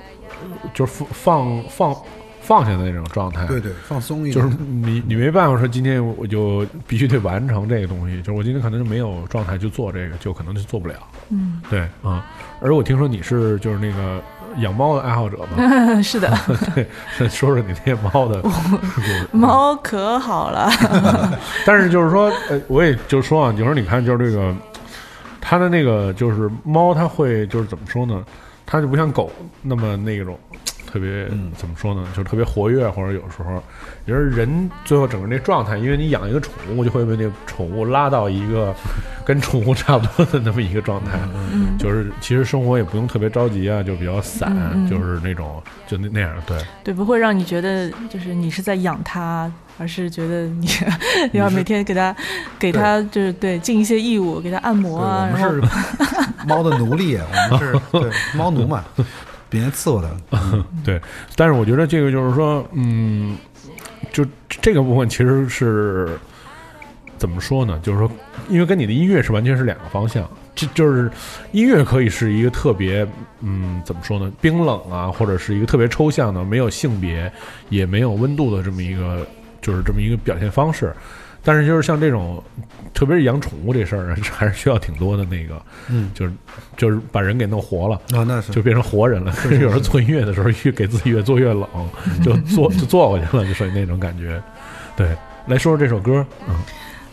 [0.74, 1.96] 就是放放放
[2.42, 3.46] 放下的那种状态。
[3.46, 4.34] 对对，放松一点。
[4.34, 10.96] 就是你你没办法说今天我就必须得完成这个东西，就是我今天可能就没有状态去做这个，就可能就做不了。
[11.30, 12.26] 嗯，对啊、
[12.62, 14.20] 而我听说你是就是那个
[14.58, 16.36] 养猫的爱好者嘛， 是的，
[16.74, 16.88] 对，
[17.30, 19.28] 说说你那些猫的故事。
[19.32, 20.68] 猫可好了。
[21.68, 24.56] 但是就是说，呃，我也就说啊，有时候你看，就是这个，
[25.40, 28.24] 它的那个就是猫，它会就是怎么说呢？
[28.72, 29.32] 它就不像狗
[29.64, 30.38] 那么那种。
[30.92, 32.04] 特别、怎么说呢？
[32.16, 33.64] 就是特别活跃，或者有时候，
[34.06, 38.74] 也是人最后整个那状态，因为你养一个宠物，就会被那个宠物拉到一个
[39.24, 41.12] 跟宠物差不多的那么一个状态。
[41.54, 46.58] 嗯，就是其实生活也不用特别着急啊，就比较散，嗯嗯就是那种就那那样，对。
[46.84, 50.68] 对，不会让你觉得就是你是在养它，而是觉得你
[51.34, 52.16] 要每天给它
[52.58, 55.62] 给它就是对尽一些义务，给它按摩我们是
[56.48, 58.84] 猫的奴隶，我们是 对猫奴嘛。
[59.50, 60.66] 别人伺候他。
[60.86, 61.02] 对，
[61.36, 63.38] 但是我觉得这个就是说，嗯，
[64.12, 66.18] 就这个部分其实是
[67.18, 67.80] 怎么说呢？
[67.84, 68.12] 就是说，
[68.48, 70.30] 因为跟你的音乐是完全是两个方向。
[70.56, 71.10] 这就是
[71.54, 73.08] 音乐可以是一个特别，
[73.40, 74.30] 嗯，怎么说呢？
[74.42, 77.32] 冰冷啊，或者是一个特别抽象的，没有性别
[77.70, 79.26] 也没有温度的这么一个，
[79.62, 80.94] 就是这么一个表现方式。
[81.44, 82.44] 但是就是像这种，
[82.94, 86.34] 特别是养宠物这事儿， 还是需要挺多的那个，嗯就是
[86.76, 87.96] 就是把人给弄活了。
[88.14, 89.32] 啊，那是就变成活人了。
[89.44, 91.68] 就是有时候做音乐的时候，越给自己越做越冷，
[92.24, 94.42] 就做就做过去了，就属于那种感觉。
[94.96, 95.08] 对，
[95.48, 96.56] 来说说这首歌，嗯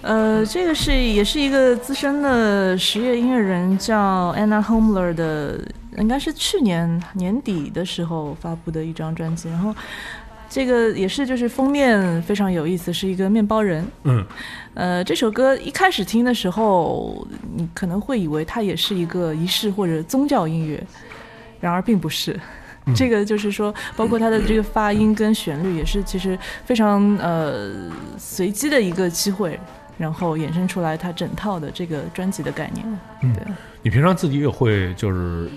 [0.03, 5.59] 呃，这个是也是一个资深的实业音乐人，叫 Anna Homler 的，
[5.99, 9.49] 应该是去年年底的时候发布的一张专辑。
[9.49, 9.75] 然后
[10.57, 13.87] 这个也是就是封面非常有意思，是一个面包人。
[14.05, 14.25] 嗯
[14.73, 20.83] 呃，这首歌一开始听的时候，你可能会以为它也是一个仪式或者宗教音乐，
[21.61, 22.41] 然而并不是。
[22.95, 27.75] 这个就是说，包括它的这个发音跟旋律，也是其实非常呃
[28.17, 29.61] 随机的一个机会，
[29.99, 32.99] 然后衍生出来它整套的这个专辑的概念。
[33.21, 33.43] 嗯对，
[33.83, 35.51] 你平常自己也会就是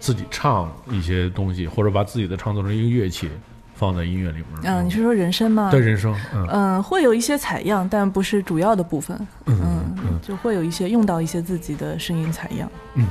[0.00, 3.28] 自己唱一些东西，或者把自己的唱作成一个乐器
[3.78, 4.44] 放在音乐里面。
[4.64, 5.68] 嗯、你是说人声吗？
[5.70, 9.16] 对人声，嗯嗯、会有一些采样，但不是主要的部分。
[9.46, 12.68] 嗯嗯，嗯就会有一些用到一些自己的声音采样。
[12.94, 13.06] 嗯。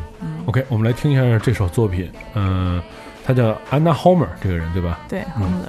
[0.45, 2.81] OK，我们来听一下这首作品，嗯，
[3.26, 4.99] 他叫 Anna Homer 这个人对吧？
[5.07, 5.64] 对，嗯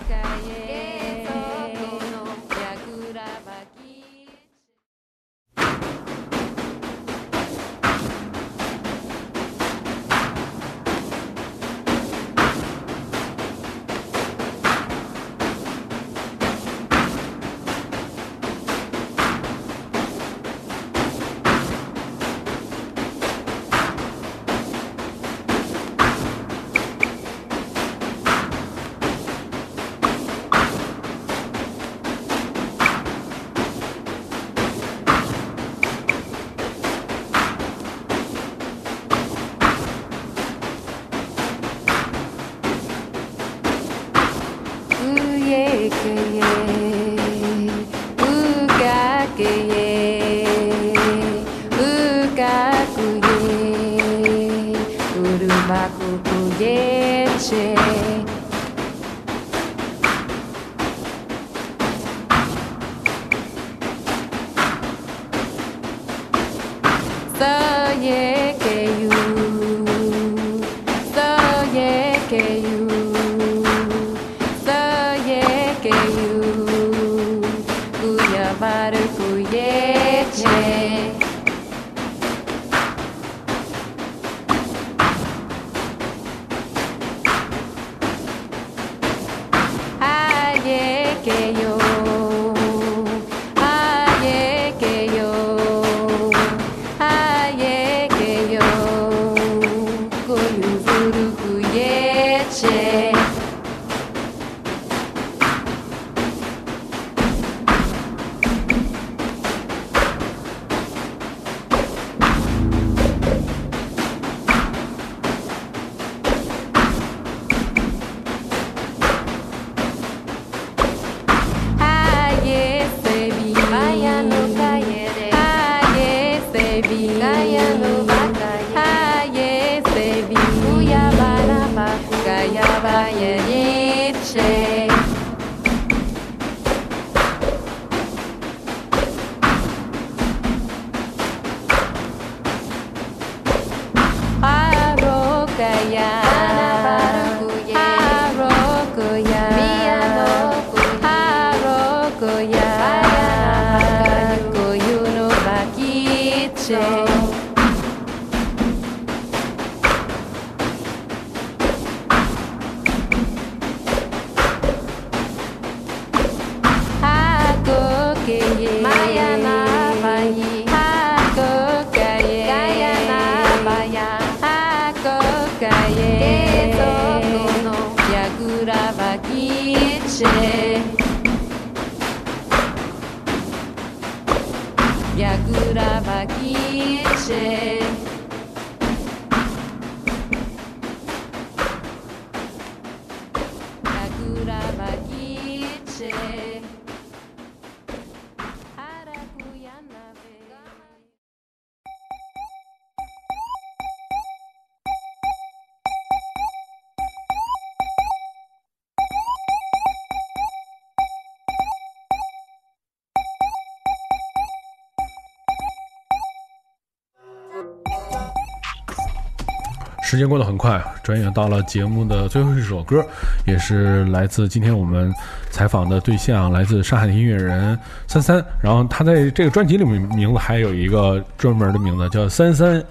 [220.08, 223.04] 时间过得很快，转眼到了节目的最后一首歌，
[223.46, 225.12] 也是来自今天我们
[225.50, 228.42] 采访的对象，来自上海的音乐人三三。
[228.62, 232.82] 然后他在这个专辑里面名字还有一个专门的名字叫三三，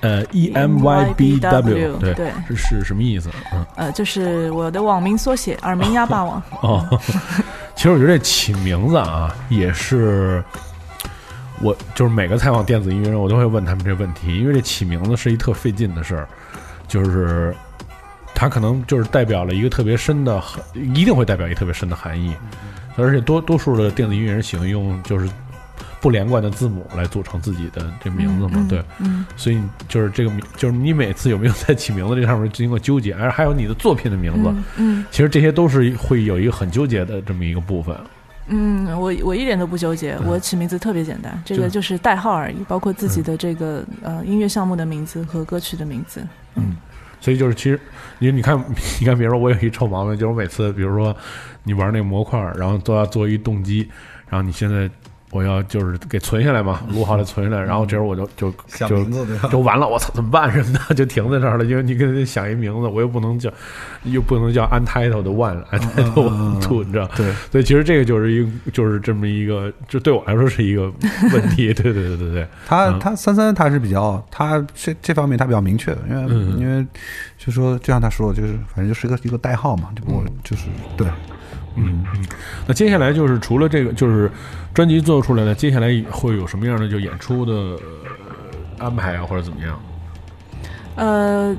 [0.00, 3.30] 呃，E M Y B W，对，对是是什么意思？
[3.52, 6.42] 嗯，呃，就是我的网名缩写，耳鸣鸭霸王。
[6.62, 7.00] 哦，
[7.76, 10.42] 其实我觉得这起名字啊，也是
[11.60, 16.28] 我就是每个采访电子音乐人，我都会问他们这个问题，因为这起名字是一特费劲的事儿，
[16.86, 17.54] 就是
[18.34, 22.34] 它可能就是代表了一个特别深的含，一定会代表一个特别深的含义，
[22.96, 25.28] 而且多多数的电子音乐人喜欢用就是
[26.00, 29.58] 不连贯的字母来组成自己的这名字嘛，嗯对，嗯，所以
[29.88, 35.06] 就是这个名，就是你每次有没有在起名字这上面经过纠结，而还有你的作品的名字，嗯嗯。
[35.10, 37.96] 其实这些都是会有一个很纠结的这么一个部分。
[38.48, 46.22] 嗯，我我一点都不纠结，我起名字特别简单，这个就是代号而已，包括自己的这个呃音乐项目的名字和歌曲的名字。
[46.56, 46.76] 嗯
[47.20, 47.80] 所以就是，其实
[48.18, 48.58] 你你看，
[49.00, 51.16] 你看，比如说我有一臭毛病，就是我每次，比如说
[51.62, 53.88] 你玩那个模块，然后都要做一动机，
[54.28, 54.90] 然后你现在
[55.34, 58.50] 我要就是给存下来嘛， 录好了存下来，然后这时候我就就
[58.88, 59.04] 就？
[59.50, 63.50] 就完了，我操，怎么办什么的，就停在这儿了，因为你给他想一名字，我又不能叫，
[64.04, 67.08] 又不能叫 untitled one，untitled two，你知道？
[67.16, 70.82] 对，所以其实这个就是一个，就是这么一个，就对我来说是一个
[71.32, 71.74] 问题。
[71.74, 76.86] 对对对对对，嗯他他三三他是比较他这这方面他比较明确的，因为、嗯因为
[77.36, 80.66] 就说就像他说的，就是反正就是一个一个代号嘛，就我就是
[80.96, 81.06] 对，
[81.76, 82.24] 嗯嗯。
[82.66, 84.30] 那接下来就是除了这个，就是
[84.72, 87.80] 专辑做出来了，接下来会有什么样的就演出的、呃
[88.78, 89.80] 安排啊，或者怎么样？
[90.96, 91.54] 呃，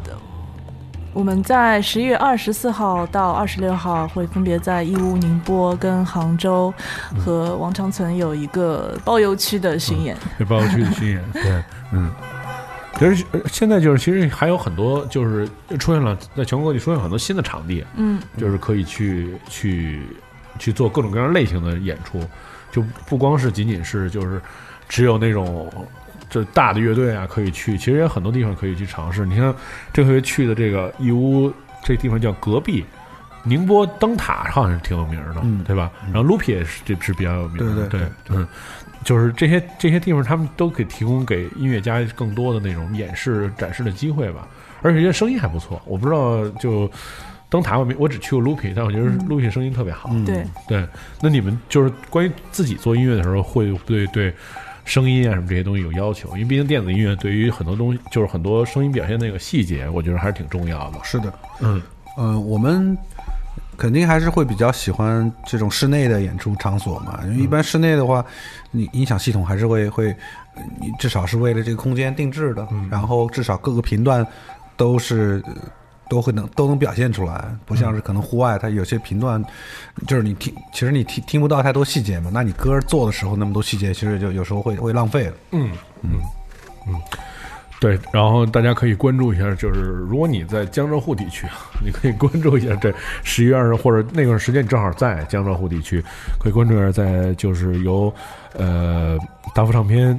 [1.14, 6.74] 我们在十一月二十四号到二十六号会分别在义乌、宁波跟杭州
[7.18, 10.16] 和王长存有一个包邮区的巡演。
[10.38, 11.64] 对，包邮区的巡演，对，
[11.94, 12.12] 嗯。
[12.98, 15.48] 其实呃现在就是，其实还有很多，就是
[15.80, 20.02] 出现了，在全国各地出现很多新的场地，嗯就是可以去去
[20.60, 22.24] 去做各种各样类型的演出，
[22.72, 24.42] 就不光是仅仅是就是
[24.88, 25.72] 只有那种
[26.30, 29.26] 这大的乐队啊可以去，其实也有很多地方可以去尝试。
[29.26, 29.56] 你像
[29.94, 31.52] 这回去的这个义乌
[31.84, 32.86] 这地方叫隔壁。
[33.48, 35.92] 宁波灯塔好像是挺有名的，嗯对吧？
[36.12, 38.48] 然后 Loopy 也是这是比较有名的，对对对嗯，
[39.06, 44.46] 就是这些这些地方，他们都可以提供给音乐家更多的那种演示展示的机会吧。
[44.82, 46.90] 而且这些声音还不错，我不知道就
[47.50, 50.10] 灯塔我没我只去过 Loopy，但我觉得 Loopy 声音特别好。
[50.12, 50.88] 嗯对，对，
[51.22, 54.34] 那你们就是关于自己做音乐的时候，会对对
[54.84, 56.30] 声音啊什么这些东西有要求？
[56.34, 61.00] 因为毕竟电子音乐对于很多东西，就是很多声音表现那个细节，我觉得还是挺重要的。
[61.04, 61.82] 是的，嗯
[62.18, 62.98] 嗯、我们
[63.78, 68.26] 肯定还是会比较喜欢这种室内的演出场所嘛，因为一般室内的话，
[68.72, 70.10] 你音响系统还是会会，
[70.56, 74.26] 呃你至少是为了这个空间定制的，然后至少各个频段
[74.76, 75.44] 都是。
[75.48, 75.54] 呃
[76.08, 79.44] 都会能都能表现出来，不像是可能户外，它有些频段，
[80.06, 82.30] 就是你听，其实你听听不到太多细节嘛。
[82.32, 85.34] 那你歌做的时候那么多细节，其实就有时候会会浪费了。
[85.54, 85.72] 嗯
[86.04, 86.12] 嗯
[86.88, 86.94] 嗯，
[87.80, 88.00] 对。
[88.12, 91.54] 然后大家可以关注一下，就是如果你在江浙沪地区啊，
[91.84, 92.94] 你可以关注一下这
[93.24, 96.04] 十一月二十或者那段时间你正好在江浙沪地区，
[96.40, 98.14] 可以关注一下，在就是由
[98.54, 99.18] 呃
[99.54, 100.18] 大福唱片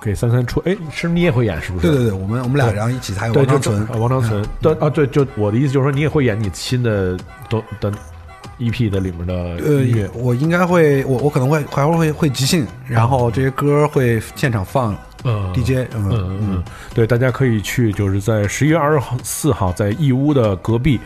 [0.00, 1.86] 给三三出，哎，是你也会演是不是？
[1.88, 1.96] 对。
[1.96, 7.16] 对对，我们我们俩然后一起，还有王长存，啊王长存，对啊，对，就我的意思就是说，你也会演你新的
[7.48, 7.92] 都的
[8.58, 21.00] EP 的里面的呃我应该会，我我可能会还会会会即兴，然后这些歌会现场放嗯 DJ，嗯嗯嗯嗯，对，大家可以去，就是在十一月二十四号，在义乌的隔壁。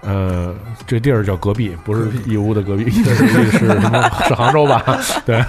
[0.00, 0.54] 呃，
[0.86, 4.08] 这地儿叫隔壁，不是义乌的隔壁， 是什么？
[4.28, 4.80] 是杭州吧？
[5.26, 5.44] 对。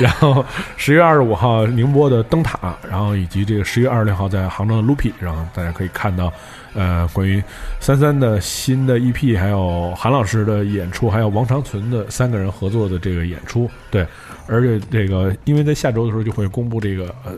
[0.00, 0.42] 然后
[0.78, 6.32] 十月二十五号宁波的灯塔，然后以及这个十月二十六号在杭州的 Loopy，然后大家可以看到，
[6.72, 7.42] 呃，关于
[7.78, 13.70] 三三的新的 EP，还有韩老师的演出，还有王长存的三个人合作的这个演出。
[13.90, 14.06] 对，
[14.50, 17.32] 而且这个因为在下周的时候就会公布这个呃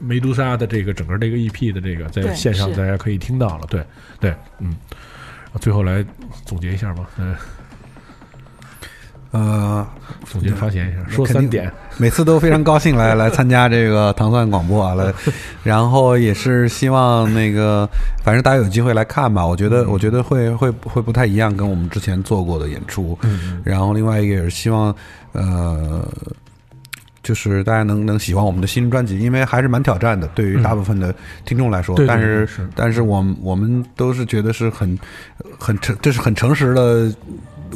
[0.00, 3.66] 梅杜莎的这个整个这个 EP 的这个在线上大家可以听到了。
[3.70, 3.84] 对
[4.20, 4.76] 对，嗯。
[5.60, 6.02] 最后来
[6.46, 7.36] 总结一下吧，嗯、
[9.32, 9.86] 呃，
[10.26, 11.72] 总结发言一下，说三点。
[11.96, 15.12] 每次都非常高兴来来参加这个糖蒜广播啊，来，
[15.64, 17.88] 然后也是希望那个，
[18.22, 19.46] 反正大家有机会来看吧。
[19.46, 23.18] 我觉得，我觉得会会会不太一样，跟我们之前做过的演出。
[23.22, 24.94] 嗯然后另外一个也是希望，
[25.32, 26.06] 呃，
[27.22, 31.14] 就是大家能能喜欢我们的新专辑，因为还是蛮挑战的，对于大部分的
[31.46, 31.94] 听众来说。
[31.94, 34.98] 嗯对对但是是但是我们我们都是觉得是很
[35.58, 37.10] 很诚，这是很诚实的。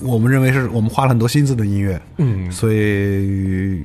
[0.02, 3.84] 我们认为是我们花了很多心思的音乐，嗯，所以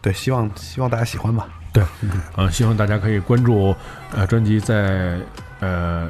[0.00, 1.48] 对，希望希望大家喜欢吧。
[1.72, 1.84] 对，
[2.36, 3.74] 嗯，希望大家可以关注
[4.12, 5.18] 呃专辑在
[5.60, 6.08] 呃，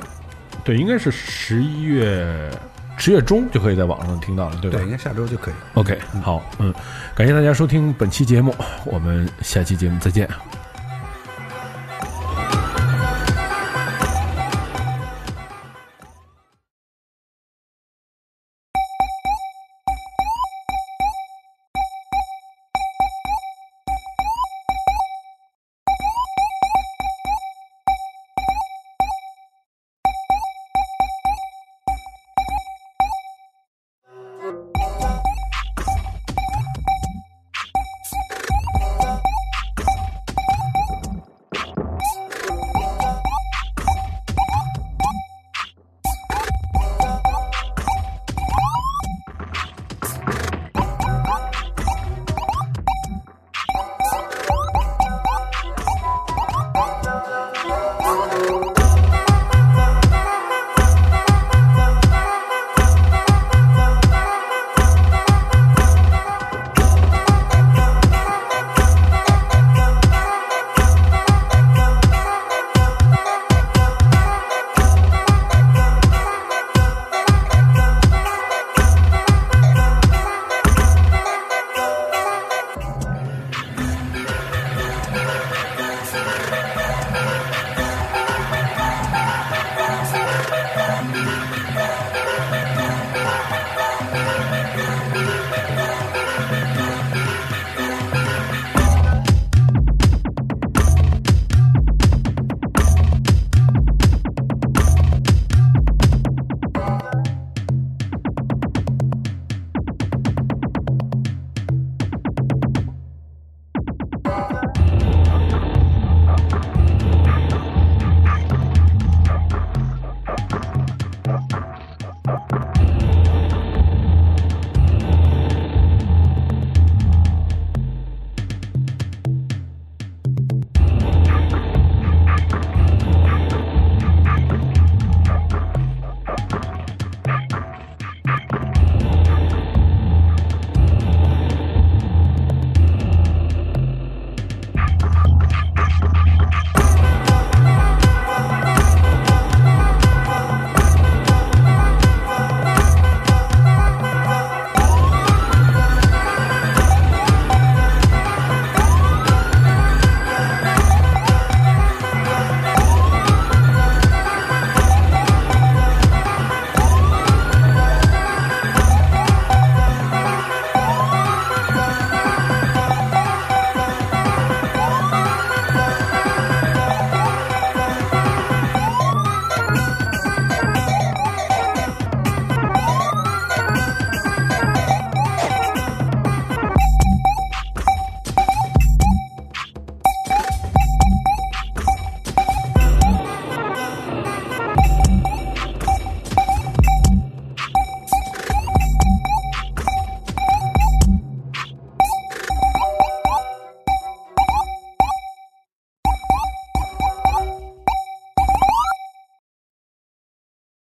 [0.65, 2.51] 对，应该是十一月
[2.97, 4.79] 十月中就可以在网上听到了，对吧？
[4.79, 5.55] 对，应该下周就可以。
[5.75, 6.73] OK，好，嗯，
[7.15, 8.55] 感谢大家收听本期节目，
[8.85, 10.29] 我们下期节目再见。